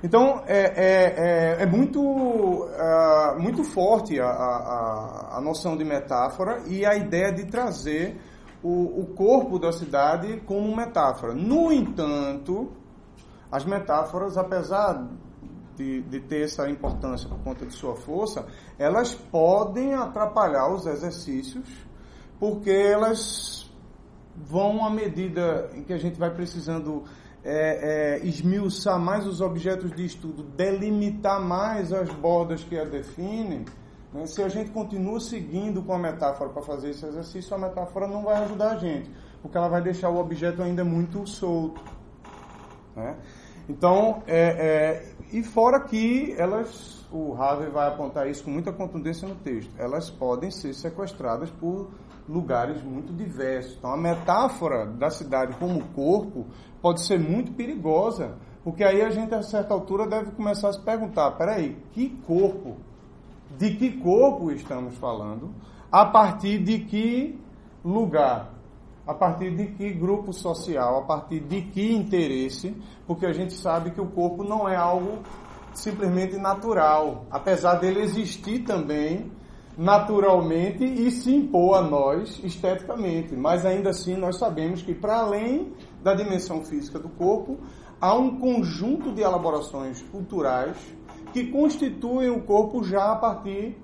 Então, 0.04 0.42
é, 0.48 0.60
é, 0.60 1.60
é, 1.60 1.64
é 1.64 1.66
muito, 1.66 2.02
uh, 2.02 3.40
muito 3.40 3.64
forte 3.64 4.20
a, 4.20 4.28
a, 4.28 5.38
a, 5.38 5.42
noção 5.42 5.78
de 5.78 5.84
metáfora 5.84 6.64
e 6.68 6.86
a 6.86 6.96
ideia 6.96 7.32
de 7.32 7.46
trazer 7.46 8.20
o, 8.64 9.02
o 9.02 9.08
corpo 9.14 9.60
da 9.60 9.72
cidade 9.72 10.42
como 10.46 10.76
metáfora. 10.76 11.34
No 11.34 11.72
entanto, 11.72 12.72
as 13.52 13.66
metáforas, 13.66 14.38
apesar 14.38 15.08
de, 15.76 16.02
de, 16.04 16.20
ter 16.22 16.46
essa 16.46 16.70
importância 16.70 17.28
por 17.28 17.40
conta 17.40 17.66
de 17.66 17.74
sua 17.74 17.96
força, 17.96 18.46
elas 18.80 19.14
podem 19.14 19.94
atrapalhar 19.94 20.74
os 20.74 20.86
exercícios, 20.86 21.68
porque 22.40 22.72
elas 22.72 23.61
vão 24.36 24.86
à 24.86 24.90
medida 24.90 25.70
em 25.74 25.84
que 25.84 25.94
a 25.94 25.98
gente 25.98 26.18
vai 26.18 26.30
precisando 26.30 27.04
é, 27.44 28.20
é, 28.20 28.26
esmiuçar 28.26 29.00
mais 29.00 29.26
os 29.26 29.42
objetos 29.42 29.92
de 29.92 30.06
estudo, 30.06 30.44
delimitar 30.44 31.42
mais 31.42 31.92
as 31.92 32.10
bordas 32.10 32.64
que 32.64 32.78
a 32.78 32.86
definem, 32.86 33.66
né? 34.14 34.26
se 34.26 34.42
a 34.44 34.50
gente 34.50 34.72
continua 34.72 35.20
seguindo 35.20 35.82
com 35.82 35.94
a 35.94 36.00
metáfora 36.00 36.50
para 36.50 36.62
fazer 36.62 36.90
esse 36.90 37.06
exercício, 37.06 37.56
a 37.56 37.58
metáfora 37.58 38.08
não 38.08 38.24
vai 38.24 38.44
ajudar 38.44 38.74
a 38.74 38.78
gente, 38.78 39.10
porque 39.42 39.58
ela 39.58 39.68
vai 39.68 39.82
deixar 39.82 40.10
o 40.10 40.20
objeto 40.20 40.62
ainda 40.62 40.84
muito 40.84 41.26
solto. 41.28 41.82
Né? 42.96 43.16
Então, 43.68 44.22
é, 44.28 44.40
é, 44.50 45.14
e 45.32 45.44
fora 45.44 45.80
que 45.80 46.36
elas, 46.38 47.08
o 47.12 47.34
Harvey 47.34 47.70
vai 47.70 47.88
apontar 47.88 48.30
isso 48.30 48.44
com 48.44 48.52
muita 48.52 48.72
contundência 48.72 49.28
no 49.28 49.36
texto, 49.36 49.72
elas 49.78 50.10
podem 50.10 50.52
ser 50.52 50.74
sequestradas 50.74 51.50
por 51.50 51.90
lugares 52.28 52.84
muito 52.84 53.14
diversos. 53.14 53.76
Então, 53.78 53.92
a 53.92 53.98
metáfora 53.98 54.86
da 54.86 55.10
cidade 55.10 55.56
como 55.58 55.84
corpo 55.90 56.46
pode 56.82 57.02
ser 57.02 57.20
muito 57.20 57.54
perigosa, 57.54 58.38
porque 58.64 58.84
aí 58.84 59.02
a 59.02 59.10
gente, 59.10 59.34
a 59.34 59.42
certa 59.42 59.74
altura, 59.74 60.08
deve 60.08 60.32
começar 60.32 60.70
a 60.70 60.74
se 60.74 60.82
perguntar: 60.82 61.32
peraí, 61.32 61.78
que 61.92 62.10
corpo? 62.28 62.78
De 63.58 63.76
que 63.76 63.98
corpo 64.00 64.52
estamos 64.52 64.96
falando? 64.96 65.54
A 65.92 66.06
partir 66.06 66.60
de 66.64 66.80
que 66.80 67.40
lugar? 67.84 68.54
A 69.06 69.14
partir 69.14 69.56
de 69.56 69.68
que 69.68 69.92
grupo 69.92 70.32
social? 70.32 71.00
A 71.00 71.02
partir 71.02 71.42
de 71.42 71.64
que 71.64 71.92
interesse? 71.94 72.76
Porque 73.06 73.26
a 73.26 73.34
gente 73.34 73.54
sabe 73.54 73.92
que 73.92 74.00
o 74.00 74.08
corpo 74.08 74.44
não 74.44 74.70
é 74.70 74.76
algo 74.76 75.20
simplesmente 75.74 76.38
natural, 76.38 77.26
apesar 77.32 77.76
dele 77.76 78.02
existir 78.02 78.60
também 78.60 79.32
naturalmente 79.78 80.84
e 80.84 81.10
se 81.12 81.34
impor 81.34 81.78
a 81.78 81.82
nós 81.82 82.40
esteticamente. 82.44 83.36
Mas 83.36 83.66
ainda 83.66 83.90
assim 83.90 84.16
nós 84.16 84.38
sabemos 84.38 84.82
que 84.82 84.94
para 84.94 85.18
além 85.18 85.74
da 86.04 86.14
dimensão 86.14 86.64
física 86.64 87.00
do 87.00 87.10
corpo, 87.10 87.58
há 88.00 88.16
um 88.16 88.40
conjunto 88.40 89.12
de 89.12 89.22
elaborações 89.22 90.02
culturais 90.12 90.78
que 91.34 91.48
constituem 91.48 92.30
o 92.30 92.42
corpo 92.42 92.84
já 92.84 93.12
a 93.12 93.16
partir 93.16 93.78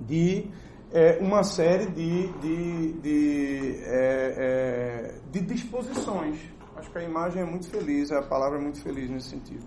de 0.00 0.46
é, 0.92 1.18
uma 1.20 1.42
série 1.42 1.86
de, 1.86 2.28
de, 2.38 2.92
de, 2.94 3.80
é, 3.84 4.34
é, 4.36 5.14
de 5.30 5.40
disposições. 5.40 6.38
Acho 6.76 6.90
que 6.90 6.98
a 6.98 7.02
imagem 7.02 7.42
é 7.42 7.44
muito 7.44 7.68
feliz, 7.68 8.12
a 8.12 8.22
palavra 8.22 8.58
é 8.58 8.60
muito 8.60 8.80
feliz 8.80 9.10
nesse 9.10 9.30
sentido. 9.30 9.64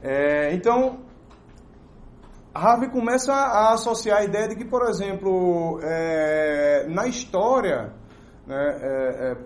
É, 0.00 0.54
então, 0.54 1.00
Harvey 2.54 2.90
começa 2.90 3.32
a 3.32 3.72
associar 3.74 4.18
a 4.18 4.24
ideia 4.24 4.48
de 4.48 4.56
que, 4.56 4.64
por 4.64 4.88
exemplo, 4.88 5.78
é, 5.82 6.86
na 6.88 7.06
história 7.06 7.92
né, 8.46 8.78
é, 8.80 9.32
é, 9.32 9.36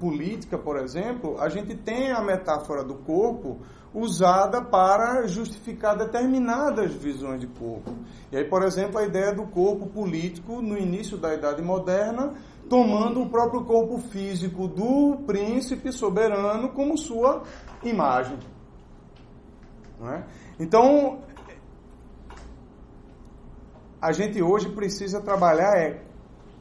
política, 0.00 0.56
por 0.58 0.78
exemplo, 0.78 1.40
a 1.40 1.48
gente 1.48 1.76
tem 1.76 2.10
a 2.10 2.22
metáfora 2.22 2.82
do 2.82 2.94
corpo 2.94 3.58
usada 3.92 4.62
para 4.62 5.26
justificar 5.26 5.96
determinadas 5.96 6.92
visões 6.92 7.40
de 7.40 7.46
corpo. 7.46 7.94
E 8.30 8.36
aí, 8.36 8.44
por 8.44 8.62
exemplo, 8.62 8.98
a 8.98 9.04
ideia 9.04 9.32
do 9.32 9.46
corpo 9.46 9.86
político 9.86 10.60
no 10.60 10.76
início 10.76 11.16
da 11.16 11.34
Idade 11.34 11.62
Moderna, 11.62 12.34
tomando 12.68 13.22
o 13.22 13.30
próprio 13.30 13.64
corpo 13.64 13.98
físico 13.98 14.68
do 14.68 15.18
príncipe 15.26 15.90
soberano 15.90 16.68
como 16.70 16.96
sua 16.98 17.42
imagem. 17.82 18.38
É? 20.00 20.22
Então, 20.60 21.18
a 24.00 24.12
gente 24.12 24.40
hoje 24.42 24.68
precisa 24.70 25.20
trabalhar 25.20 25.76
é 25.76 26.02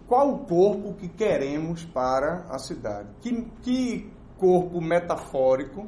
qual 0.08 0.34
o 0.34 0.40
corpo 0.40 0.94
que 0.94 1.08
queremos 1.08 1.84
para 1.86 2.46
a 2.50 2.58
cidade. 2.58 3.10
Que, 3.22 3.44
que 3.62 4.12
corpo 4.38 4.82
metafórico 4.82 5.86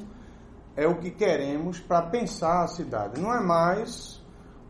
é 0.75 0.87
o 0.87 0.95
que 0.95 1.09
queremos 1.09 1.79
para 1.79 2.01
pensar 2.03 2.63
a 2.63 2.67
cidade. 2.67 3.19
Não 3.19 3.33
é 3.33 3.41
mais 3.41 4.21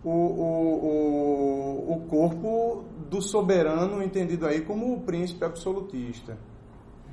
o, 0.04 0.10
o, 0.10 1.90
o, 1.90 1.94
o 1.94 2.08
corpo 2.08 2.86
do 3.10 3.22
soberano 3.22 4.02
entendido 4.02 4.46
aí 4.46 4.62
como 4.62 4.94
o 4.94 5.02
príncipe 5.02 5.44
absolutista. 5.44 6.38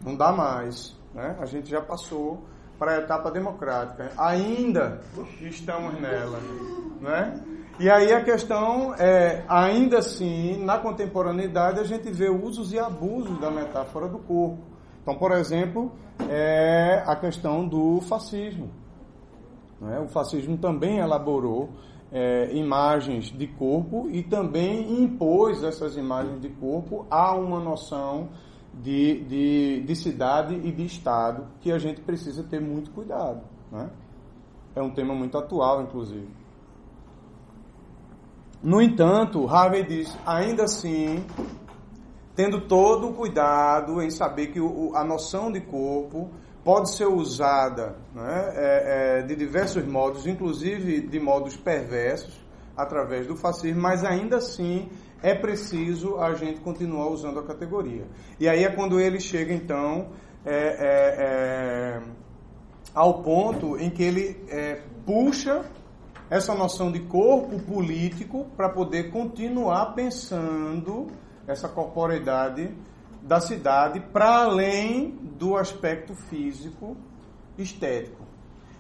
Não 0.05 0.15
dá 0.15 0.31
mais. 0.31 0.97
Né? 1.15 1.37
A 1.41 1.47
gente 1.47 1.71
já 1.71 1.81
passou 1.81 2.45
para 2.79 2.93
a 2.93 2.99
etapa 2.99 3.31
democrática. 3.31 4.13
Ainda 4.19 5.01
estamos 5.41 5.99
nela. 6.01 6.39
Né? 7.01 7.56
E 7.79 7.91
aí 7.91 8.11
a 8.11 8.25
questão 8.25 8.95
é, 8.95 9.45
ainda 9.47 9.99
assim, 9.99 10.65
na 10.65 10.79
contemporaneidade, 10.79 11.79
a 11.79 11.85
gente 11.85 12.11
vê 12.11 12.31
usos 12.31 12.73
e 12.73 12.79
abusos 12.79 13.39
da 13.39 13.51
metáfora 13.51 14.09
do 14.09 14.19
corpo. 14.19 14.59
Então, 15.03 15.15
por 15.17 15.31
exemplo, 15.33 15.93
é 16.29 17.03
a 17.07 17.15
questão 17.15 17.69
do 17.69 18.01
fascismo. 18.01 18.71
Né? 19.79 20.01
O 20.01 20.09
fascismo 20.09 20.57
também 20.57 21.01
elaborou 21.01 21.69
é, 22.11 22.51
imagens 22.57 23.27
de 23.27 23.47
corpo 23.47 24.09
e 24.11 24.23
também 24.23 25.03
impôs 25.03 25.63
essas 25.63 25.99
imagens 25.99 26.41
de 26.41 26.49
corpo 26.49 27.07
a 27.11 27.35
uma 27.35 27.61
noção 27.61 28.31
de, 28.73 29.21
de, 29.25 29.81
de 29.83 29.97
cidade 29.97 30.55
e 30.55 30.73
de 30.73 30.87
Estado 30.87 31.47
que 31.61 31.71
a 31.71 31.79
gente 31.79 32.01
precisa 32.01 32.43
ter 32.43 32.61
muito 32.61 32.91
cuidado. 32.91 33.43
Né? 33.71 33.91
É 34.75 34.81
um 34.81 34.91
tema 34.91 35.15
muito 35.15 35.37
atual, 35.37 35.83
inclusive. 35.83 36.46
No 38.63 38.81
entanto, 38.81 39.47
Harvey 39.47 39.85
diz, 39.85 40.17
ainda 40.25 40.65
assim, 40.65 41.25
tendo 42.35 42.63
todo 42.63 43.09
o 43.09 43.15
cuidado 43.15 44.03
em 44.03 44.11
saber 44.11 44.49
que 44.49 44.61
o, 44.61 44.93
a 44.95 45.05
noção 45.05 45.53
de 45.53 45.61
corpo 45.61 46.31
pode 46.65 46.95
ser 46.95 47.07
usada 47.07 47.97
né, 48.15 48.53
é, 48.55 49.21
é, 49.21 49.23
de 49.23 49.37
diversos 49.37 49.85
modos, 49.87 50.27
inclusive 50.27 51.01
de 51.01 51.21
modos 51.21 51.57
perversos, 51.57 52.35
através 52.77 53.27
do 53.27 53.37
fascismo, 53.37 53.81
mas 53.81 54.05
ainda 54.05 54.37
assim 54.37 54.89
é 55.23 55.35
preciso 55.35 56.19
a 56.19 56.35
gente 56.35 56.61
continuar 56.61 57.09
usando 57.09 57.39
a 57.39 57.43
categoria. 57.43 58.05
E 58.39 58.49
aí 58.49 58.65
é 58.65 58.69
quando 58.69 59.01
ele 59.01 59.21
chega, 59.21 59.55
então, 59.55 60.09
é, 60.45 60.55
é, 60.55 61.15
é 61.19 62.03
ao 62.95 63.23
ponto 63.23 63.79
em 63.79 63.91
que 63.91 64.03
ele 64.03 64.45
é, 64.49 64.81
puxa 65.05 65.65
essa 66.29 66.55
noção 66.55 66.91
de 66.91 67.01
corpo 67.01 67.59
político 67.61 68.47
para 68.57 68.69
poder 68.69 69.11
continuar 69.11 69.95
pensando 69.95 71.07
essa 71.47 71.69
corporeidade 71.69 72.75
da 73.23 73.41
cidade 73.41 74.01
para 74.13 74.43
além 74.43 75.11
do 75.39 75.57
aspecto 75.57 76.15
físico 76.15 76.97
estético. 77.57 78.25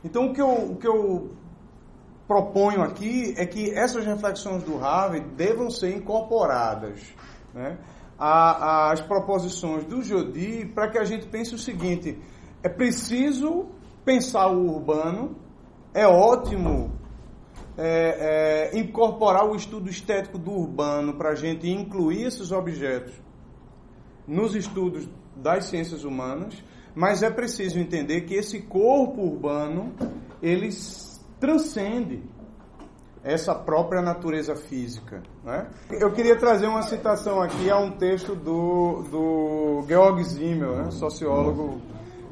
Então 0.04 0.26
o 0.26 0.32
que 0.32 0.40
eu, 0.40 0.72
o 0.72 0.76
que 0.76 0.86
eu 0.86 1.30
proponho 2.26 2.82
aqui 2.82 3.34
é 3.36 3.46
que 3.46 3.70
essas 3.70 4.04
reflexões 4.04 4.62
do 4.64 4.84
Harvey 4.84 5.20
devam 5.20 5.70
ser 5.70 5.94
incorporadas 5.94 7.00
né, 7.54 7.78
às 8.18 9.00
proposições 9.00 9.84
do 9.84 10.02
Jodi 10.02 10.66
para 10.74 10.90
que 10.90 10.98
a 10.98 11.04
gente 11.04 11.26
pense 11.26 11.54
o 11.54 11.58
seguinte: 11.58 12.18
é 12.62 12.68
preciso 12.68 13.66
pensar 14.04 14.48
o 14.48 14.74
urbano, 14.74 15.36
é 15.94 16.06
ótimo 16.06 17.05
é, 17.78 18.70
é, 18.72 18.78
incorporar 18.78 19.46
o 19.46 19.54
estudo 19.54 19.90
estético 19.90 20.38
do 20.38 20.50
urbano 20.50 21.14
para 21.14 21.30
a 21.30 21.34
gente 21.34 21.68
incluir 21.68 22.24
esses 22.24 22.50
objetos 22.50 23.14
nos 24.26 24.54
estudos 24.54 25.08
das 25.36 25.66
ciências 25.66 26.04
humanas, 26.04 26.62
mas 26.94 27.22
é 27.22 27.30
preciso 27.30 27.78
entender 27.78 28.22
que 28.22 28.34
esse 28.34 28.62
corpo 28.62 29.20
urbano 29.20 29.92
ele 30.42 30.70
transcende 31.38 32.22
essa 33.22 33.54
própria 33.54 34.00
natureza 34.00 34.54
física. 34.54 35.22
Né? 35.44 35.68
Eu 35.90 36.12
queria 36.12 36.36
trazer 36.36 36.68
uma 36.68 36.82
citação 36.82 37.42
aqui 37.42 37.68
a 37.68 37.76
um 37.76 37.90
texto 37.90 38.34
do, 38.34 39.02
do 39.10 39.84
Georg 39.86 40.24
Simmel, 40.24 40.76
né? 40.76 40.90
sociólogo 40.92 41.80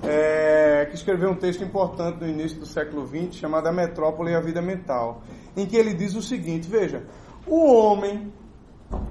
é, 0.07 0.87
que 0.87 0.95
escreveu 0.95 1.31
um 1.31 1.35
texto 1.35 1.65
importante 1.65 2.21
no 2.21 2.29
início 2.29 2.59
do 2.59 2.67
século 2.67 3.07
XX 3.07 3.37
chamado 3.37 3.67
A 3.67 3.73
Metrópole 3.73 4.33
e 4.33 4.35
a 4.35 4.41
Vida 4.41 4.61
Mental, 4.61 5.23
em 5.57 5.67
que 5.67 5.77
ele 5.77 5.95
diz 5.95 6.15
o 6.15 6.23
seguinte: 6.23 6.69
veja, 6.69 7.05
O 7.47 7.73
homem, 7.73 8.33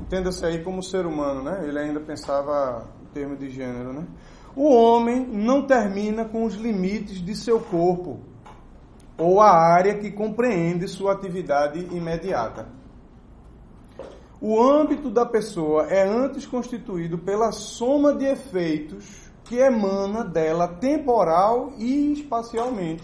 entenda-se 0.02 0.46
aí 0.46 0.64
como 0.64 0.84
ser 0.84 1.06
humano, 1.06 1.44
né? 1.44 1.64
Ele 1.68 1.80
ainda 1.80 2.00
pensava 2.00 2.88
em 3.02 3.14
termos 3.14 3.40
de 3.40 3.50
gênero, 3.50 3.94
né? 3.94 4.06
O 4.56 4.72
homem 4.72 5.26
não 5.26 5.66
termina 5.66 6.26
com 6.26 6.44
os 6.46 6.56
limites 6.56 7.18
de 7.24 7.36
seu 7.36 7.60
corpo 7.60 8.20
ou 9.18 9.42
a 9.42 9.52
área 9.52 9.98
que 9.98 10.12
compreende 10.12 10.88
sua 10.88 11.14
atividade 11.14 11.80
imediata. 11.92 12.68
O 14.40 14.62
âmbito 14.62 15.10
da 15.10 15.26
pessoa 15.26 15.88
é 15.88 16.08
antes 16.08 16.46
constituído 16.46 17.18
pela 17.18 17.52
soma 17.52 18.14
de 18.14 18.26
efeitos 18.26 19.32
que 19.46 19.58
emana 19.58 20.24
dela 20.24 20.68
temporal 20.68 21.74
e 21.78 22.14
espacialmente. 22.14 23.04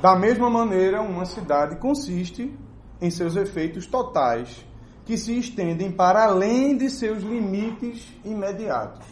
Da 0.00 0.14
mesma 0.14 0.50
maneira, 0.50 1.00
uma 1.00 1.24
cidade 1.24 1.76
consiste 1.76 2.54
em 3.00 3.10
seus 3.10 3.36
efeitos 3.36 3.86
totais, 3.86 4.64
que 5.04 5.16
se 5.16 5.38
estendem 5.38 5.90
para 5.90 6.24
além 6.24 6.76
de 6.76 6.90
seus 6.90 7.22
limites 7.22 8.12
imediatos. 8.24 9.06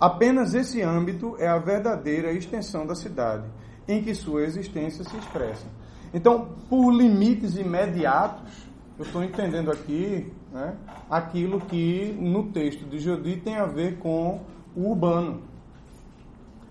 Apenas 0.00 0.54
esse 0.54 0.80
âmbito 0.82 1.36
é 1.38 1.46
a 1.46 1.58
verdadeira 1.58 2.32
extensão 2.32 2.86
da 2.86 2.94
cidade, 2.94 3.44
em 3.86 4.02
que 4.02 4.14
sua 4.14 4.42
existência 4.42 5.04
se 5.04 5.16
expressa. 5.16 5.66
Então, 6.14 6.56
por 6.68 6.90
limites 6.90 7.56
imediatos, 7.56 8.68
eu 8.98 9.04
estou 9.04 9.22
entendendo 9.22 9.70
aqui 9.70 10.32
né, 10.52 10.76
aquilo 11.08 11.60
que 11.60 12.12
no 12.20 12.52
texto 12.52 12.84
de 12.84 12.98
Jodi 12.98 13.36
tem 13.38 13.56
a 13.56 13.66
ver 13.66 13.98
com 13.98 14.40
o 14.76 14.90
urbano. 14.90 15.42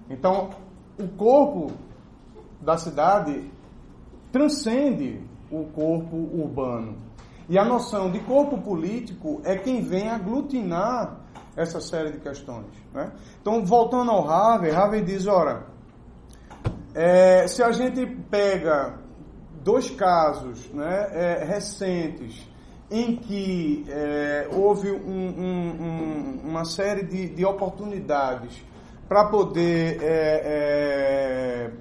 Então, 0.09 0.51
o 0.99 1.07
corpo 1.07 1.71
da 2.61 2.77
cidade 2.77 3.49
transcende 4.31 5.21
o 5.49 5.65
corpo 5.65 6.15
urbano. 6.15 6.95
E 7.49 7.57
a 7.57 7.65
noção 7.65 8.11
de 8.11 8.19
corpo 8.19 8.57
político 8.59 9.41
é 9.43 9.57
quem 9.57 9.81
vem 9.81 10.09
aglutinar 10.09 11.17
essa 11.55 11.81
série 11.81 12.11
de 12.11 12.19
questões. 12.19 12.67
Né? 12.93 13.11
Então, 13.41 13.65
voltando 13.65 14.11
ao 14.11 14.29
Harvey, 14.29 14.71
Harvey 14.71 15.01
diz, 15.01 15.27
ora, 15.27 15.65
é, 16.93 17.47
se 17.47 17.61
a 17.63 17.71
gente 17.71 18.05
pega 18.29 18.99
dois 19.63 19.89
casos 19.89 20.69
né, 20.73 21.07
é, 21.11 21.43
recentes 21.43 22.47
em 22.91 23.15
que 23.15 23.85
é, 23.87 24.49
houve 24.51 24.91
um, 24.91 24.97
um, 24.97 26.41
um, 26.43 26.49
uma 26.49 26.65
série 26.65 27.03
de, 27.03 27.29
de 27.29 27.45
oportunidades 27.45 28.61
para 29.07 29.25
poder 29.29 30.01
é, 30.03 30.41
é, 30.43 31.71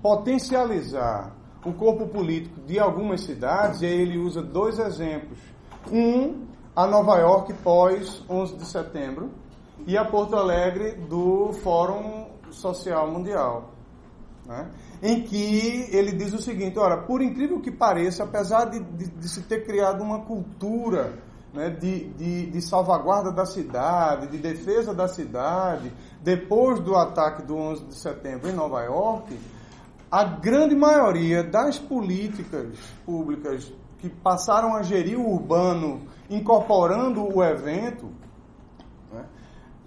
potencializar 0.00 1.36
o 1.64 1.72
corpo 1.72 2.06
político 2.06 2.60
de 2.60 2.78
algumas 2.78 3.22
cidades, 3.22 3.82
e 3.82 3.86
aí 3.86 4.00
ele 4.00 4.16
usa 4.16 4.42
dois 4.42 4.78
exemplos. 4.78 5.38
Um 5.90 6.46
a 6.74 6.86
Nova 6.86 7.18
York 7.18 7.52
pós 7.64 8.24
11 8.30 8.56
de 8.56 8.64
setembro 8.64 9.30
e 9.86 9.98
a 9.98 10.04
Porto 10.04 10.36
Alegre 10.36 10.92
do 10.92 11.52
Fórum 11.64 12.26
Social 12.50 13.10
Mundial. 13.10 13.70
Né? 14.46 14.70
Em 15.02 15.22
que 15.22 15.88
ele 15.90 16.12
diz 16.12 16.32
o 16.32 16.42
seguinte: 16.42 16.78
ora, 16.78 16.98
por 16.98 17.22
incrível 17.22 17.60
que 17.60 17.70
pareça, 17.70 18.24
apesar 18.24 18.66
de, 18.66 18.80
de, 18.80 19.08
de 19.08 19.28
se 19.28 19.42
ter 19.42 19.64
criado 19.64 20.02
uma 20.02 20.20
cultura 20.20 21.14
né, 21.52 21.70
de, 21.70 22.10
de, 22.10 22.46
de, 22.46 22.62
salvaguarda 22.62 23.32
da 23.32 23.44
cidade, 23.44 24.28
de 24.28 24.38
defesa 24.38 24.94
da 24.94 25.08
cidade, 25.08 25.92
depois 26.22 26.80
do 26.80 26.94
ataque 26.96 27.42
do 27.42 27.56
11 27.56 27.84
de 27.86 27.94
setembro 27.94 28.48
em 28.48 28.52
Nova 28.52 28.82
York, 28.82 29.36
a 30.10 30.24
grande 30.24 30.74
maioria 30.74 31.42
das 31.42 31.78
políticas 31.78 32.76
públicas 33.04 33.72
que 33.98 34.08
passaram 34.08 34.74
a 34.74 34.82
gerir 34.82 35.18
o 35.18 35.30
urbano 35.32 36.02
incorporando 36.28 37.22
o 37.22 37.44
evento, 37.44 38.10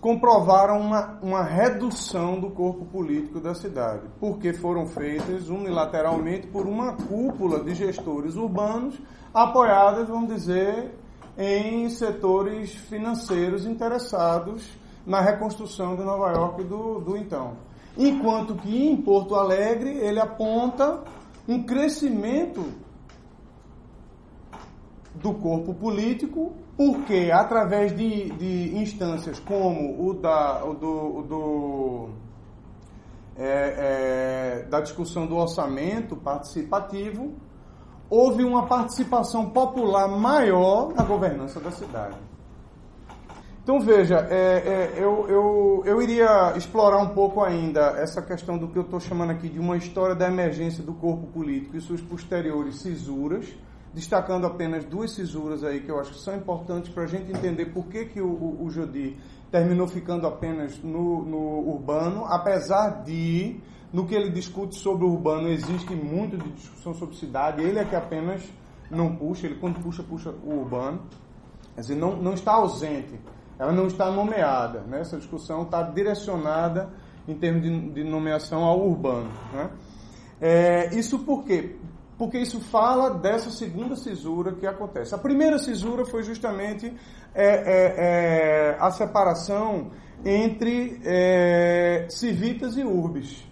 comprovaram 0.04 0.82
uma, 0.82 1.18
uma 1.22 1.42
redução 1.42 2.38
do 2.38 2.50
corpo 2.50 2.84
político 2.84 3.40
da 3.40 3.56
cidade, 3.56 4.02
porque 4.20 4.52
foram 4.52 4.86
feitas 4.86 5.48
unilateralmente 5.48 6.46
por 6.48 6.68
uma 6.68 6.92
cúpula 6.92 7.64
de 7.64 7.74
gestores 7.74 8.36
urbanos 8.36 9.00
apoiadas, 9.34 10.10
vamos 10.10 10.28
dizer, 10.28 10.94
em 11.38 11.88
setores 11.88 12.76
financeiros 12.76 13.66
interessados 13.66 14.70
na 15.06 15.22
reconstrução 15.22 15.96
de 15.96 16.04
Nova 16.04 16.34
York 16.34 16.66
do, 16.66 17.00
do 17.00 17.16
então. 17.16 17.54
Enquanto 17.98 18.56
que 18.56 18.86
em 18.86 18.98
Porto 18.98 19.36
Alegre 19.36 19.90
ele 20.00 20.20
aponta 20.20 21.02
um 21.48 21.64
crescimento 21.64 22.66
do 25.16 25.34
corpo 25.34 25.74
político, 25.74 26.54
porque 26.76 27.30
através 27.32 27.96
de, 27.96 28.30
de 28.32 28.78
instâncias 28.78 29.40
como 29.40 30.08
o 30.08 30.14
da, 30.14 30.64
o 30.66 30.74
do, 30.74 31.18
o 31.18 31.22
do 31.24 32.10
é, 33.36 34.64
é, 34.64 34.68
da 34.70 34.80
discussão 34.82 35.26
do 35.26 35.36
orçamento 35.36 36.16
participativo, 36.16 37.34
houve 38.10 38.44
uma 38.44 38.68
participação 38.68 39.50
popular 39.50 40.08
maior 40.08 40.94
na 40.94 41.04
governança 41.04 41.60
da 41.60 41.72
cidade. 41.72 42.18
Então 43.64 43.80
veja, 43.80 44.28
é, 44.30 44.36
é 44.36 44.94
eu, 44.98 45.26
eu, 45.30 45.84
eu 45.86 46.02
iria 46.02 46.54
explorar 46.58 46.98
um 46.98 47.10
pouco 47.10 47.42
ainda 47.42 47.96
essa 47.98 48.22
questão 48.22 48.58
do 48.58 48.68
que 48.68 48.78
eu 48.78 48.82
estou 48.82 49.00
chamando 49.00 49.32
aqui 49.32 49.48
de 49.48 49.58
uma 49.58 49.78
história 49.78 50.14
da 50.14 50.28
emergência 50.28 50.84
do 50.84 50.94
corpo 50.94 51.28
político 51.28 51.78
e 51.78 51.82
suas 51.82 52.02
posteriores 52.02 52.82
cisuras 52.82 53.48
destacando 53.94 54.48
apenas 54.48 54.84
duas 54.86 55.12
cisuras 55.12 55.64
aí 55.64 55.82
que 55.82 55.90
eu 55.90 56.00
acho 56.00 56.14
que 56.14 56.20
são 56.20 56.36
importantes 56.36 56.92
para 56.92 57.04
a 57.04 57.08
gente 57.08 57.32
entender 57.32 57.68
por 57.68 57.86
que, 57.86 58.06
que 58.06 58.22
o, 58.22 58.28
o, 58.28 58.66
o 58.66 58.70
Jodi 58.70 59.18
terminou 59.52 59.88
ficando 59.88 60.26
apenas 60.26 60.82
no, 60.82 61.24
no 61.24 61.70
urbano, 61.70 62.26
apesar 62.26 63.04
de, 63.04 63.60
no 63.92 64.08
que 64.08 64.16
ele 64.16 64.32
discute 64.32 64.80
sobre 64.80 65.06
o 65.06 65.10
urbano, 65.10 65.48
existe 65.48 65.94
muito 65.94 66.38
de 66.38 66.50
discussão 66.54 66.94
sobre 66.96 67.16
cidade, 67.16 67.62
ele 67.62 67.78
é 67.78 67.86
que 67.86 67.96
apenas 67.96 68.44
não 68.90 69.16
puxa, 69.16 69.46
ele 69.46 69.56
quando 69.56 69.80
puxa, 69.80 70.02
puxa 70.02 70.34
o 70.44 70.56
urbano, 70.62 71.04
quer 71.76 71.82
dizer, 71.82 71.96
não, 71.96 72.16
não 72.16 72.34
está 72.34 72.54
ausente, 72.54 73.20
ela 73.60 73.72
não 73.72 73.86
está 73.86 74.10
nomeada, 74.10 74.82
né? 74.82 75.02
essa 75.02 75.18
discussão 75.18 75.62
está 75.62 75.84
direcionada 75.84 76.90
em 77.28 77.36
termos 77.36 77.62
de, 77.62 77.92
de 77.92 78.04
nomeação 78.04 78.64
ao 78.64 78.82
urbano. 78.88 79.30
Né? 79.54 79.70
É, 80.42 80.96
isso 80.96 81.20
por 81.20 81.44
quê? 81.44 81.78
Porque 82.18 82.38
isso 82.38 82.60
fala 82.60 83.10
dessa 83.12 83.50
segunda 83.50 83.96
cisura 83.96 84.54
que 84.54 84.68
acontece. 84.68 85.16
A 85.16 85.18
primeira 85.18 85.58
cisura 85.58 86.06
foi 86.06 86.24
justamente 86.24 86.94
é, 87.34 87.46
é, 87.46 87.96
é, 87.98 88.78
a 88.80 88.92
separação 88.92 89.92
entre 90.24 91.02
é, 91.04 92.06
civitas 92.10 92.78
e 92.78 92.84
urbes. 92.84 93.44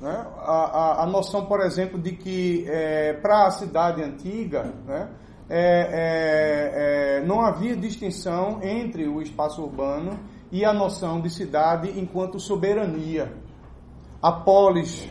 Né? 0.00 0.26
A, 0.38 1.00
a, 1.00 1.02
a, 1.02 1.06
noção, 1.06 1.46
por 1.46 1.60
exemplo, 1.60 2.00
de 2.00 2.12
que 2.12 2.64
é, 2.68 3.14
para 3.14 3.46
a 3.46 3.50
cidade 3.50 4.02
antiga 4.02 4.72
né, 4.86 5.10
é, 5.48 7.22
não 7.26 7.40
havia 7.40 7.76
distinção 7.76 8.60
entre 8.62 9.06
o 9.08 9.20
espaço 9.20 9.62
urbano 9.62 10.18
e 10.50 10.64
a 10.64 10.72
noção 10.72 11.20
de 11.20 11.28
cidade 11.28 11.98
enquanto 11.98 12.38
soberania. 12.38 13.32
A 14.22 14.32
polis 14.32 15.08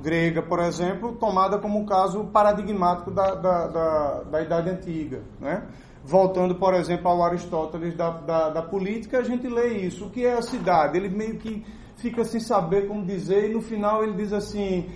grega, 0.00 0.42
por 0.42 0.60
exemplo, 0.60 1.12
tomada 1.12 1.58
como 1.58 1.78
um 1.78 1.86
caso 1.86 2.24
paradigmático 2.24 3.10
da, 3.10 3.34
da, 3.34 3.66
da, 3.66 4.22
da 4.22 4.42
Idade 4.42 4.70
Antiga. 4.70 5.22
Né? 5.40 5.66
Voltando, 6.04 6.54
por 6.54 6.74
exemplo, 6.74 7.08
ao 7.08 7.22
Aristóteles 7.22 7.94
da, 7.94 8.10
da, 8.10 8.50
da, 8.50 8.62
política, 8.62 9.18
a 9.18 9.22
gente 9.22 9.48
lê 9.48 9.78
isso. 9.78 10.06
O 10.06 10.10
que 10.10 10.24
é 10.24 10.34
a 10.34 10.42
cidade? 10.42 10.96
Ele 10.96 11.08
meio 11.08 11.38
que 11.38 11.64
fica 11.96 12.24
sem 12.24 12.40
saber 12.40 12.86
como 12.86 13.04
dizer, 13.04 13.50
e 13.50 13.54
no 13.54 13.60
final 13.60 14.04
ele 14.04 14.14
diz 14.14 14.32
assim: 14.32 14.88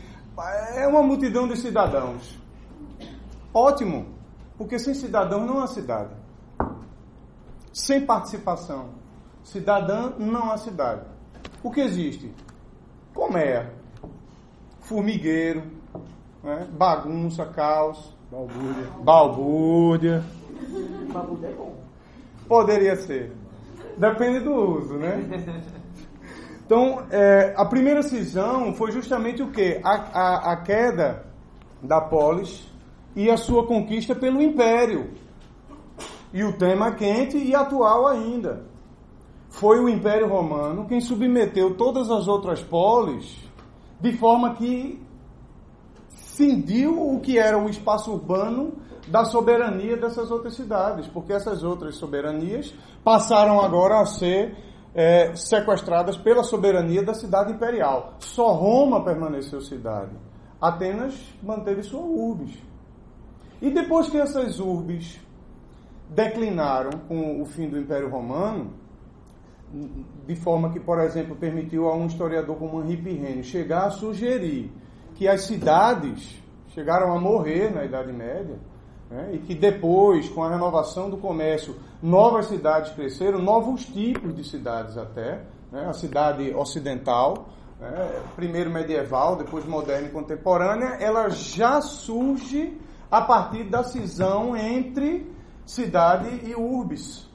é 0.74 0.86
uma 0.86 1.02
multidão 1.02 1.48
de 1.48 1.56
cidadãos. 1.56 2.38
Ótimo, 3.52 4.06
porque 4.56 4.78
sem 4.78 4.94
cidadão 4.94 5.44
não 5.44 5.60
há 5.60 5.66
cidade. 5.66 6.10
Sem 7.72 8.04
participação 8.04 9.00
cidadã 9.42 10.12
não 10.18 10.50
há 10.50 10.56
cidade. 10.56 11.02
O 11.62 11.70
que 11.70 11.80
existe? 11.80 12.32
Colmeia 13.14 13.79
formigueiro, 14.90 15.62
né? 16.42 16.66
bagunça, 16.72 17.46
caos. 17.46 18.12
Balbúrdia. 18.28 18.84
Balbúrdia. 19.04 20.24
Balbúrdia 21.12 21.46
é 21.46 21.52
bom. 21.52 21.76
Poderia 22.48 22.96
ser. 22.96 23.32
Depende 23.96 24.40
do 24.40 24.52
uso, 24.52 24.94
né? 24.94 25.24
Então, 26.66 27.04
é, 27.10 27.52
a 27.56 27.64
primeira 27.64 28.00
cisão 28.00 28.72
foi 28.74 28.92
justamente 28.92 29.42
o 29.42 29.50
quê? 29.50 29.80
A, 29.82 29.90
a, 29.90 30.52
a 30.52 30.56
queda 30.58 31.26
da 31.82 32.00
polis 32.00 32.64
e 33.16 33.28
a 33.28 33.36
sua 33.36 33.66
conquista 33.66 34.14
pelo 34.14 34.40
império. 34.40 35.10
E 36.32 36.44
o 36.44 36.56
tema 36.56 36.92
quente 36.92 37.36
e 37.36 37.56
atual 37.56 38.06
ainda. 38.06 38.62
Foi 39.48 39.80
o 39.80 39.88
Império 39.88 40.28
Romano 40.28 40.86
quem 40.86 41.00
submeteu 41.00 41.74
todas 41.76 42.08
as 42.08 42.28
outras 42.28 42.62
polis 42.62 43.49
de 44.00 44.16
forma 44.16 44.54
que 44.54 45.00
cindiu 46.08 47.14
o 47.14 47.20
que 47.20 47.38
era 47.38 47.58
o 47.58 47.68
espaço 47.68 48.12
urbano 48.12 48.72
da 49.08 49.24
soberania 49.24 49.96
dessas 49.96 50.30
outras 50.30 50.54
cidades, 50.54 51.06
porque 51.08 51.32
essas 51.32 51.62
outras 51.62 51.96
soberanias 51.96 52.74
passaram 53.02 53.60
agora 53.60 54.00
a 54.00 54.06
ser 54.06 54.56
é, 54.94 55.34
sequestradas 55.34 56.16
pela 56.16 56.42
soberania 56.42 57.02
da 57.02 57.14
cidade 57.14 57.52
imperial. 57.52 58.14
Só 58.20 58.52
Roma 58.52 59.04
permaneceu 59.04 59.60
cidade. 59.60 60.12
Atenas 60.60 61.14
manteve 61.42 61.82
sua 61.82 62.00
urbes. 62.00 62.56
E 63.60 63.70
depois 63.70 64.08
que 64.08 64.18
essas 64.18 64.58
urbes 64.58 65.20
declinaram 66.08 66.90
com 67.06 67.40
o 67.40 67.44
fim 67.44 67.68
do 67.68 67.78
Império 67.78 68.10
Romano, 68.10 68.72
de 70.26 70.36
forma 70.36 70.70
que, 70.70 70.80
por 70.80 70.98
exemplo, 71.00 71.36
permitiu 71.36 71.88
a 71.88 71.94
um 71.94 72.06
historiador 72.06 72.56
como 72.56 72.82
Henri 72.82 72.96
Pirrene 72.96 73.44
chegar 73.44 73.86
a 73.86 73.90
sugerir 73.90 74.72
que 75.14 75.28
as 75.28 75.42
cidades 75.42 76.42
chegaram 76.68 77.14
a 77.14 77.20
morrer 77.20 77.72
na 77.72 77.84
Idade 77.84 78.12
Média, 78.12 78.58
né, 79.10 79.30
e 79.34 79.38
que 79.38 79.54
depois, 79.54 80.28
com 80.28 80.42
a 80.42 80.50
renovação 80.50 81.10
do 81.10 81.16
comércio, 81.16 81.76
novas 82.02 82.46
cidades 82.46 82.92
cresceram, 82.92 83.40
novos 83.40 83.84
tipos 83.84 84.34
de 84.34 84.44
cidades 84.44 84.96
até, 84.96 85.42
né, 85.70 85.86
a 85.86 85.92
cidade 85.92 86.54
ocidental, 86.54 87.48
né, 87.78 88.22
primeiro 88.36 88.70
medieval, 88.70 89.36
depois 89.36 89.64
moderna 89.64 90.08
e 90.08 90.10
contemporânea, 90.10 90.96
ela 91.00 91.28
já 91.28 91.80
surge 91.80 92.78
a 93.10 93.20
partir 93.20 93.64
da 93.64 93.82
cisão 93.82 94.56
entre 94.56 95.30
cidade 95.66 96.46
e 96.46 96.54
urbis. 96.54 97.29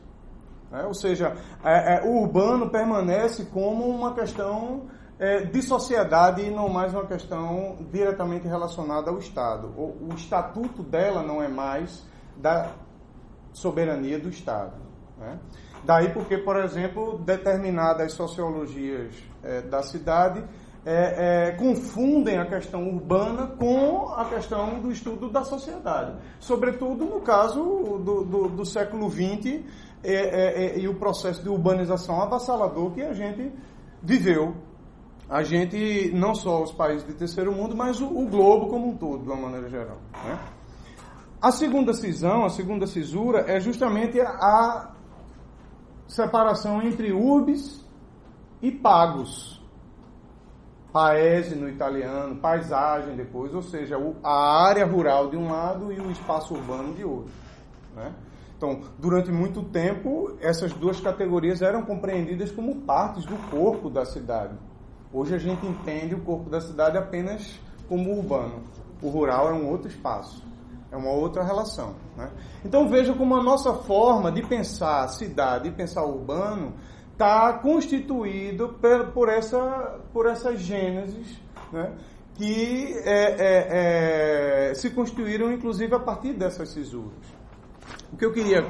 Né? 0.71 0.83
Ou 0.85 0.93
seja, 0.93 1.35
é, 1.63 1.95
é, 1.95 2.01
o 2.03 2.21
urbano 2.21 2.69
permanece 2.69 3.45
como 3.45 3.87
uma 3.87 4.13
questão 4.13 4.83
é, 5.19 5.43
de 5.43 5.61
sociedade 5.61 6.41
e 6.41 6.49
não 6.49 6.67
mais 6.69 6.93
uma 6.93 7.05
questão 7.05 7.77
diretamente 7.91 8.47
relacionada 8.47 9.09
ao 9.09 9.17
Estado. 9.17 9.67
O, 9.77 10.09
o 10.11 10.15
estatuto 10.15 10.83
dela 10.83 11.23
não 11.23 11.41
é 11.41 11.47
mais 11.47 12.05
da 12.35 12.71
soberania 13.53 14.19
do 14.19 14.29
Estado. 14.29 14.73
Né? 15.17 15.39
Daí 15.83 16.09
porque, 16.09 16.37
por 16.37 16.57
exemplo, 16.57 17.19
determinadas 17.19 18.13
sociologias 18.13 19.15
é, 19.43 19.61
da 19.61 19.81
cidade 19.81 20.43
é, 20.85 21.47
é, 21.47 21.51
confundem 21.53 22.37
a 22.37 22.45
questão 22.45 22.87
urbana 22.87 23.47
com 23.47 24.09
a 24.09 24.25
questão 24.25 24.79
do 24.79 24.91
estudo 24.91 25.29
da 25.29 25.43
sociedade. 25.43 26.15
Sobretudo 26.39 27.05
no 27.05 27.21
caso 27.21 27.59
do, 27.63 28.23
do, 28.23 28.47
do 28.49 28.65
século 28.65 29.09
XX 29.09 29.63
é, 30.05 30.13
é, 30.13 30.65
é, 30.65 30.79
e 30.79 30.87
o 30.87 30.95
processo 30.95 31.41
de 31.41 31.49
urbanização 31.49 32.21
avassalador 32.21 32.91
que 32.91 33.01
a 33.01 33.13
gente 33.13 33.51
viveu. 34.01 34.55
A 35.27 35.41
gente, 35.41 36.11
não 36.13 36.35
só 36.35 36.61
os 36.61 36.71
países 36.71 37.05
de 37.05 37.13
terceiro 37.13 37.51
mundo, 37.51 37.75
mas 37.75 37.99
o, 37.99 38.05
o 38.05 38.27
globo 38.27 38.67
como 38.67 38.89
um 38.89 38.97
todo, 38.97 39.23
de 39.23 39.29
uma 39.29 39.41
maneira 39.41 39.69
geral. 39.69 39.97
Né? 40.23 40.39
A 41.41 41.51
segunda 41.51 41.93
cisão, 41.93 42.45
a 42.45 42.49
segunda 42.49 42.85
cisura, 42.85 43.45
é 43.47 43.59
justamente 43.59 44.21
a 44.21 44.91
separação 46.07 46.81
entre 46.81 47.11
urbes 47.11 47.83
e 48.61 48.71
pagos 48.71 49.55
paese 50.95 51.55
no 51.55 51.67
italiano, 51.67 52.37
paisagem 52.37 53.17
depois, 53.17 53.53
ou 53.53 53.61
seja, 53.61 53.97
a 54.23 54.65
área 54.65 54.85
rural 54.85 55.29
de 55.29 55.35
um 55.35 55.51
lado 55.51 55.91
e 55.91 55.99
o 55.99 56.09
espaço 56.09 56.53
urbano 56.53 56.93
de 56.93 57.03
outro. 57.03 57.33
Né? 57.93 58.13
Então, 58.57 58.81
durante 58.97 59.31
muito 59.31 59.63
tempo, 59.63 60.37
essas 60.39 60.71
duas 60.73 60.99
categorias 60.99 61.61
eram 61.61 61.83
compreendidas 61.83 62.51
como 62.51 62.75
partes 62.81 63.25
do 63.25 63.35
corpo 63.49 63.89
da 63.89 64.05
cidade. 64.05 64.53
Hoje 65.11 65.35
a 65.35 65.37
gente 65.37 65.65
entende 65.65 66.15
o 66.15 66.21
corpo 66.21 66.49
da 66.49 66.61
cidade 66.61 66.97
apenas 66.97 67.59
como 67.87 68.17
urbano. 68.17 68.63
O 69.01 69.09
rural 69.09 69.49
é 69.49 69.53
um 69.53 69.69
outro 69.69 69.89
espaço, 69.89 70.43
é 70.91 70.95
uma 70.95 71.11
outra 71.11 71.43
relação. 71.43 71.95
Né? 72.15 72.29
Então 72.63 72.87
veja 72.87 73.13
como 73.13 73.35
a 73.35 73.43
nossa 73.43 73.73
forma 73.73 74.31
de 74.31 74.41
pensar 74.41 75.07
cidade 75.09 75.67
e 75.67 75.71
pensar 75.71 76.03
urbano 76.03 76.73
está 77.11 77.53
constituído 77.53 78.75
por, 79.13 79.29
essa, 79.29 79.99
por 80.11 80.25
essas 80.25 80.59
gênesis 80.59 81.39
né, 81.71 81.93
que 82.33 82.93
é, 83.05 83.35
é, 83.39 84.69
é, 84.69 84.73
se 84.73 84.89
constituíram 84.89 85.51
inclusive 85.51 85.93
a 85.95 85.99
partir 85.99 86.33
dessas 86.33 86.69
cisuras. 86.69 87.35
O 88.11 88.17
que 88.17 88.25
eu 88.25 88.31
queria 88.31 88.65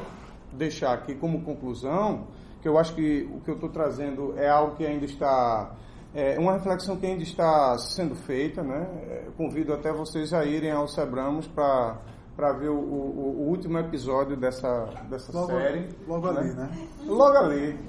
deixar 0.51 0.93
aqui 0.93 1.15
como 1.15 1.43
conclusão, 1.43 2.27
que 2.61 2.67
eu 2.67 2.77
acho 2.77 2.95
que 2.95 3.29
o 3.31 3.41
que 3.41 3.49
eu 3.49 3.55
estou 3.55 3.69
trazendo 3.69 4.33
é 4.37 4.49
algo 4.49 4.75
que 4.75 4.85
ainda 4.85 5.05
está 5.05 5.75
é 6.13 6.39
uma 6.39 6.53
reflexão 6.53 6.95
que 6.95 7.05
ainda 7.05 7.23
está 7.23 7.77
sendo 7.77 8.15
feita, 8.15 8.63
né? 8.63 8.87
É, 9.09 9.27
convido 9.35 9.73
até 9.73 9.91
vocês 9.91 10.33
a 10.33 10.45
irem 10.45 10.71
ao 10.71 10.87
Sebramos 10.87 11.45
para 11.45 11.97
para 12.35 12.51
ver 12.53 12.69
o, 12.69 12.77
o, 12.77 13.45
o, 13.45 13.49
último 13.49 13.77
episódio 13.77 14.35
dessa, 14.35 14.89
dessa 15.09 15.31
logo, 15.31 15.47
série. 15.47 15.87
Logo 16.05 16.31
né? 16.31 16.39
ali, 16.39 16.53
né? 16.53 16.69
Logo 17.05 17.37
ali. 17.37 17.79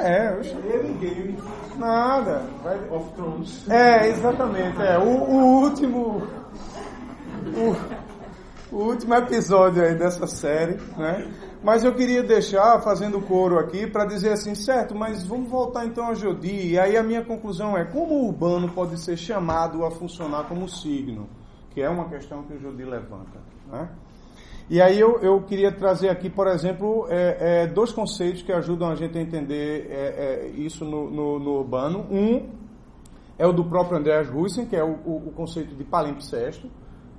É, 0.00 0.32
eu 0.32 0.94
Game. 0.94 1.36
Nada. 1.76 2.42
Vai... 2.62 2.76
Of 2.90 3.12
Thrones. 3.14 3.68
É, 3.68 4.08
exatamente. 4.08 4.80
É, 4.80 4.98
o, 4.98 5.08
o 5.08 5.62
último. 5.62 6.22
O, 7.56 8.11
o, 8.72 8.88
último 8.88 9.14
episódio 9.14 9.82
aí 9.82 9.94
dessa 9.94 10.26
série, 10.26 10.78
né? 10.96 11.30
Mas 11.62 11.84
eu 11.84 11.94
queria 11.94 12.22
deixar, 12.22 12.80
fazendo 12.80 13.20
coro 13.20 13.58
aqui, 13.58 13.86
para 13.86 14.04
dizer 14.04 14.32
assim, 14.32 14.54
certo, 14.54 14.94
mas 14.94 15.24
vamos 15.24 15.48
voltar 15.48 15.86
então 15.86 16.08
a 16.08 16.14
Jodi. 16.14 16.72
E 16.72 16.78
aí 16.78 16.96
a 16.96 17.02
minha 17.02 17.24
conclusão 17.24 17.76
é 17.76 17.84
como 17.84 18.14
o 18.14 18.26
urbano 18.26 18.68
pode 18.68 18.98
ser 18.98 19.16
chamado 19.16 19.84
a 19.84 19.90
funcionar 19.90 20.48
como 20.48 20.68
signo, 20.68 21.28
que 21.70 21.80
é 21.80 21.88
uma 21.88 22.08
questão 22.08 22.42
que 22.42 22.54
o 22.54 22.60
Jodi 22.60 22.84
levanta, 22.84 23.38
né? 23.70 23.88
E 24.70 24.80
aí 24.80 24.98
eu, 24.98 25.18
eu 25.20 25.42
queria 25.42 25.70
trazer 25.70 26.08
aqui, 26.08 26.30
por 26.30 26.46
exemplo, 26.46 27.06
é, 27.10 27.64
é, 27.64 27.66
dois 27.66 27.92
conceitos 27.92 28.42
que 28.42 28.52
ajudam 28.52 28.88
a 28.88 28.94
gente 28.94 29.18
a 29.18 29.20
entender 29.20 29.86
é, 29.90 30.46
é 30.46 30.46
isso 30.56 30.84
no, 30.84 31.10
no, 31.10 31.38
no, 31.38 31.50
urbano. 31.58 32.06
Um 32.10 32.48
é 33.38 33.46
o 33.46 33.52
do 33.52 33.64
próprio 33.64 33.98
Andreas 33.98 34.30
Huysen, 34.32 34.66
que 34.66 34.76
é 34.76 34.82
o, 34.82 34.98
o, 35.04 35.28
o 35.28 35.32
conceito 35.32 35.74
de 35.74 35.84
palimpsesto, 35.84 36.70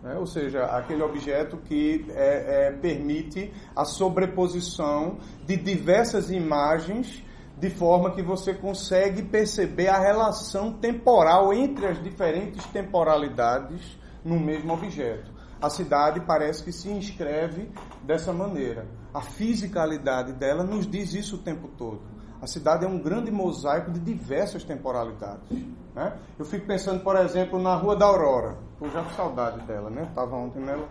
né? 0.03 0.15
ou 0.17 0.25
seja, 0.25 0.65
aquele 0.65 1.01
objeto 1.01 1.57
que 1.57 2.05
é, 2.09 2.67
é, 2.67 2.71
permite 2.71 3.51
a 3.75 3.85
sobreposição 3.85 5.17
de 5.45 5.57
diversas 5.57 6.29
imagens 6.29 7.23
de 7.57 7.69
forma 7.69 8.11
que 8.11 8.21
você 8.21 8.53
consegue 8.53 9.23
perceber 9.23 9.87
a 9.87 9.97
relação 9.97 10.73
temporal 10.73 11.53
entre 11.53 11.87
as 11.87 12.03
diferentes 12.03 12.65
temporalidades 12.67 13.97
no 14.23 14.39
mesmo 14.39 14.73
objeto 14.73 15.33
a 15.63 15.69
cidade 15.69 16.19
parece 16.19 16.61
que 16.61 16.73
se 16.73 16.89
inscreve 16.89 17.71
dessa 18.03 18.33
maneira. 18.33 18.85
A 19.13 19.21
fisicalidade 19.21 20.33
dela 20.33 20.61
nos 20.61 20.85
diz 20.85 21.13
isso 21.13 21.37
o 21.37 21.39
tempo 21.39 21.69
todo. 21.77 22.01
A 22.41 22.47
cidade 22.47 22.83
é 22.83 22.87
um 22.87 22.99
grande 22.99 23.31
mosaico 23.31 23.89
de 23.89 23.97
diversas 24.01 24.65
temporalidades. 24.65 25.49
Né? 25.95 26.19
Eu 26.37 26.43
fico 26.43 26.67
pensando, 26.67 27.01
por 27.01 27.15
exemplo, 27.15 27.61
na 27.61 27.75
Rua 27.75 27.95
da 27.95 28.05
Aurora. 28.05 28.57
Já 28.91 29.03
com 29.03 29.09
saudade 29.11 29.61
dela, 29.61 29.89
né? 29.89 30.03
Estava 30.03 30.35
ontem 30.35 30.59
nela. 30.61 30.87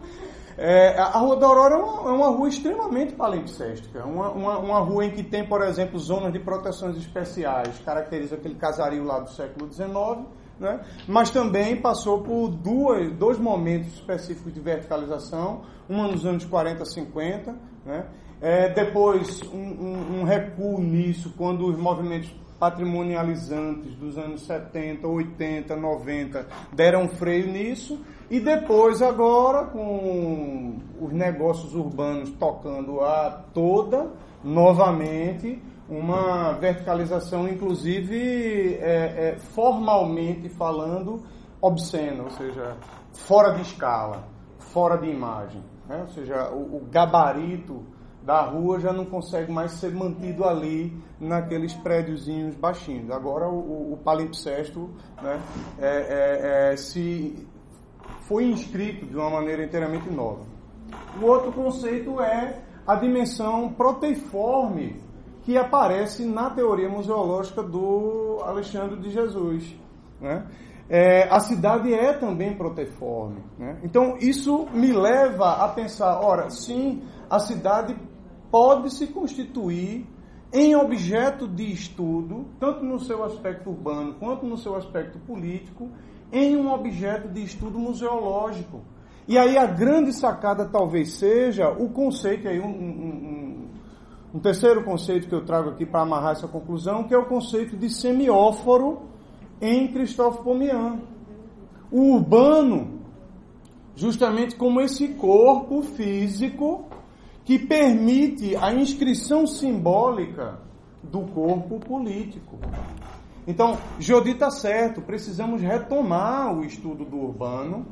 É, 0.57 0.99
a 0.99 1.19
Rua 1.19 1.37
da 1.37 1.47
Aurora 1.47 1.75
é 1.75 1.79
uma, 1.79 2.11
é 2.11 2.13
uma 2.13 2.29
rua 2.29 2.49
extremamente 2.49 3.15
palimpséstica. 3.15 4.05
Uma, 4.05 4.31
uma, 4.31 4.59
uma, 4.59 4.79
rua 4.81 5.05
em 5.07 5.11
que 5.11 5.23
tem, 5.23 5.47
por 5.47 5.63
exemplo, 5.63 5.99
zonas 5.99 6.33
de 6.33 6.39
proteções 6.39 6.97
especiais. 6.97 7.79
Caracteriza 7.81 8.37
aquele 8.37 8.55
casario 8.55 9.05
lá 9.05 9.21
do 9.21 9.31
século 9.31 9.73
XIX 9.73 10.27
né? 10.63 10.81
mas 11.09 11.31
também 11.31 11.77
passou 11.77 12.23
por 12.23 12.49
duas, 12.49 13.13
dois 13.15 13.39
momentos 13.39 13.93
específicos 13.95 14.55
de 14.55 14.61
verticalização, 14.61 15.63
uma 15.89 16.07
nos 16.07 16.25
anos 16.25 16.45
40, 16.45 16.85
50, 16.85 17.57
né? 17.85 18.07
É, 18.41 18.69
depois 18.71 19.41
um, 19.53 19.57
um, 19.57 20.21
um, 20.21 20.25
recuo 20.25 20.81
nisso 20.81 21.33
quando 21.37 21.65
os 21.65 21.79
movimentos 21.79 22.29
patrimonializantes 22.63 23.97
dos 23.97 24.17
anos 24.17 24.43
70, 24.43 25.09
80, 25.09 25.75
90 25.75 26.47
deram 26.73 27.09
freio 27.09 27.51
nisso, 27.51 28.01
e 28.31 28.39
depois 28.39 29.03
agora 29.03 29.65
com 29.65 30.79
os 31.01 31.13
negócios 31.13 31.75
urbanos 31.75 32.31
tocando 32.39 33.01
a 33.01 33.31
toda, 33.53 34.13
novamente, 34.45 35.61
uma 35.89 36.53
verticalização, 36.53 37.49
inclusive 37.49 38.77
é, 38.77 39.33
é, 39.33 39.37
formalmente 39.41 40.49
falando, 40.49 41.21
obscena, 41.61 42.23
ou 42.23 42.31
seja, 42.31 42.77
fora 43.13 43.55
de 43.55 43.63
escala, 43.63 44.23
fora 44.61 44.97
de 44.97 45.11
imagem. 45.11 45.65
Né? 45.89 46.01
Ou 46.03 46.09
seja, 46.11 46.49
o, 46.53 46.77
o, 46.77 46.89
gabarito 46.89 47.83
da 48.25 48.43
rua 48.43 48.79
já 48.79 48.93
não 48.93 49.05
consegue 49.05 49.51
mais 49.51 49.73
ser 49.73 49.93
mantido 49.93 50.45
ali 50.45 50.97
naqueles 51.21 51.75
prédiozinhos 51.75 52.55
baixinhos. 52.55 53.11
Agora 53.11 53.49
o, 53.49 53.93
o 53.93 53.97
palimpsesto 54.05 54.91
né, 55.21 55.41
é, 55.79 55.89
é, 55.89 56.73
é, 56.73 56.77
se 56.77 57.47
foi 58.23 58.45
inscrito 58.45 59.07
de 59.07 59.17
uma 59.17 59.31
maneira 59.31 59.65
inteiramente 59.65 60.09
nova. 60.11 60.45
O 61.21 61.27
outro 61.27 61.53
conceito 61.53 62.21
é 62.21 62.61
a 62.87 62.95
dimensão 62.95 63.73
proteiforme 63.73 65.01
que 65.43 65.57
aparece 65.57 66.25
na 66.25 66.51
teoria 66.51 66.89
museológica 66.89 67.63
do 67.63 68.39
Alexandre 68.45 69.01
de 69.01 69.11
Jesus. 69.11 69.75
Né? 70.21 70.47
é, 70.93 71.27
a 71.31 71.41
cidade 71.41 71.93
é 71.95 72.13
também 72.13 72.55
proteforme. 72.55 73.43
Né? 73.59 73.79
Então, 73.83 74.19
isso 74.19 74.69
me 74.75 74.93
leva 74.93 75.65
a 75.65 75.69
pensar: 75.69 76.21
ora, 76.21 76.51
sim, 76.51 77.03
a 77.31 77.39
cidade 77.39 77.97
pode 78.53 78.93
se 78.93 79.07
constituir 79.07 80.07
em 80.53 80.77
objeto 80.77 81.49
de 81.49 81.73
estudo, 81.73 82.45
tanto 82.61 82.85
no 82.85 83.01
seu 83.01 83.25
aspecto 83.25 83.71
urbano 83.71 84.17
quanto 84.21 84.45
no 84.45 84.59
seu 84.59 84.77
aspecto 84.77 85.19
político, 85.21 85.89
em 86.31 86.55
um 86.55 86.71
objeto 86.71 87.29
de 87.29 87.43
estudo 87.43 87.79
museológico. 87.79 88.83
E 89.27 89.39
aí 89.39 89.57
a 89.57 89.65
grande 89.65 90.13
sacada 90.13 90.67
talvez 90.67 91.13
seja 91.13 91.71
o 91.71 91.89
conceito, 91.89 92.47
aí 92.47 92.61
um, 92.61 92.67
um, 92.67 92.69
um, 92.69 93.69
um 94.35 94.39
terceiro 94.39 94.85
conceito 94.85 95.27
que 95.27 95.35
eu 95.35 95.47
trago 95.47 95.71
aqui 95.71 95.87
para 95.87 96.03
amarrar 96.03 96.33
essa 96.33 96.47
conclusão, 96.47 97.05
que 97.05 97.15
é 97.15 97.19
o 97.19 97.25
conceito 97.25 97.75
de 97.75 97.89
semióforo 97.89 99.05
em 99.63 99.89
Cristóvão 99.89 100.43
Pomian. 100.43 101.01
O 101.91 102.17
urbano, 102.17 103.01
justamente 103.97 104.55
como 104.57 104.83
esse 104.83 105.09
corpo 105.09 105.81
físico 105.81 106.92
que 107.45 107.59
permite 107.59 108.57
a 108.57 108.73
inscrição 108.73 109.47
simbólica 109.47 110.61
do 111.03 111.23
corpo 111.23 111.81
político. 111.81 112.59
Então, 113.47 113.77
Jodi 113.99 114.31
está 114.31 114.51
certo, 114.51 115.03
precisamos 115.03 115.61
retomar 115.61 116.55
o 116.57 116.65
estudo 116.65 117.05
do 117.05 117.17
urbano 117.17 117.87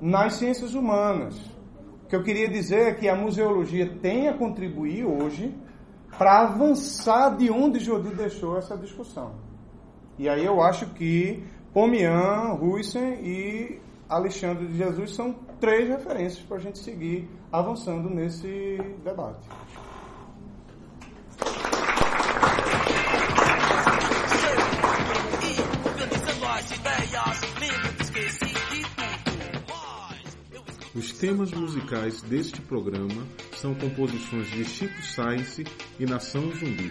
nas 0.00 0.34
ciências 0.34 0.74
humanas. 0.74 1.36
O 2.04 2.08
que 2.08 2.16
eu 2.16 2.22
queria 2.22 2.48
dizer 2.48 2.88
é 2.88 2.94
que 2.94 3.08
a 3.08 3.14
museologia 3.14 3.86
tem 4.02 4.28
a 4.28 4.34
contribuir 4.36 5.04
hoje 5.04 5.54
para 6.18 6.42
avançar 6.42 7.36
de 7.36 7.50
onde 7.50 7.78
Jodi 7.78 8.14
deixou 8.14 8.56
essa 8.56 8.76
discussão. 8.76 9.34
E 10.18 10.28
aí 10.28 10.44
eu 10.44 10.62
acho 10.62 10.86
que 10.86 11.44
Pomian, 11.72 12.54
Ruisen 12.54 13.20
e 13.22 13.80
Alexandre 14.08 14.66
de 14.66 14.76
Jesus 14.76 15.14
são 15.14 15.34
três 15.60 15.88
referências 15.88 16.44
para 16.44 16.56
a 16.56 16.60
gente 16.60 16.78
seguir 16.78 17.28
avançando 17.50 18.08
nesse 18.10 18.78
debate. 19.04 19.48
Os 30.94 31.12
temas 31.12 31.50
musicais 31.50 32.22
deste 32.22 32.60
programa 32.62 33.26
são 33.54 33.74
composições 33.74 34.50
de 34.50 34.64
Chico 34.64 35.02
Sainz 35.02 35.58
e 35.98 36.06
Nação 36.06 36.50
Zumbi. 36.54 36.90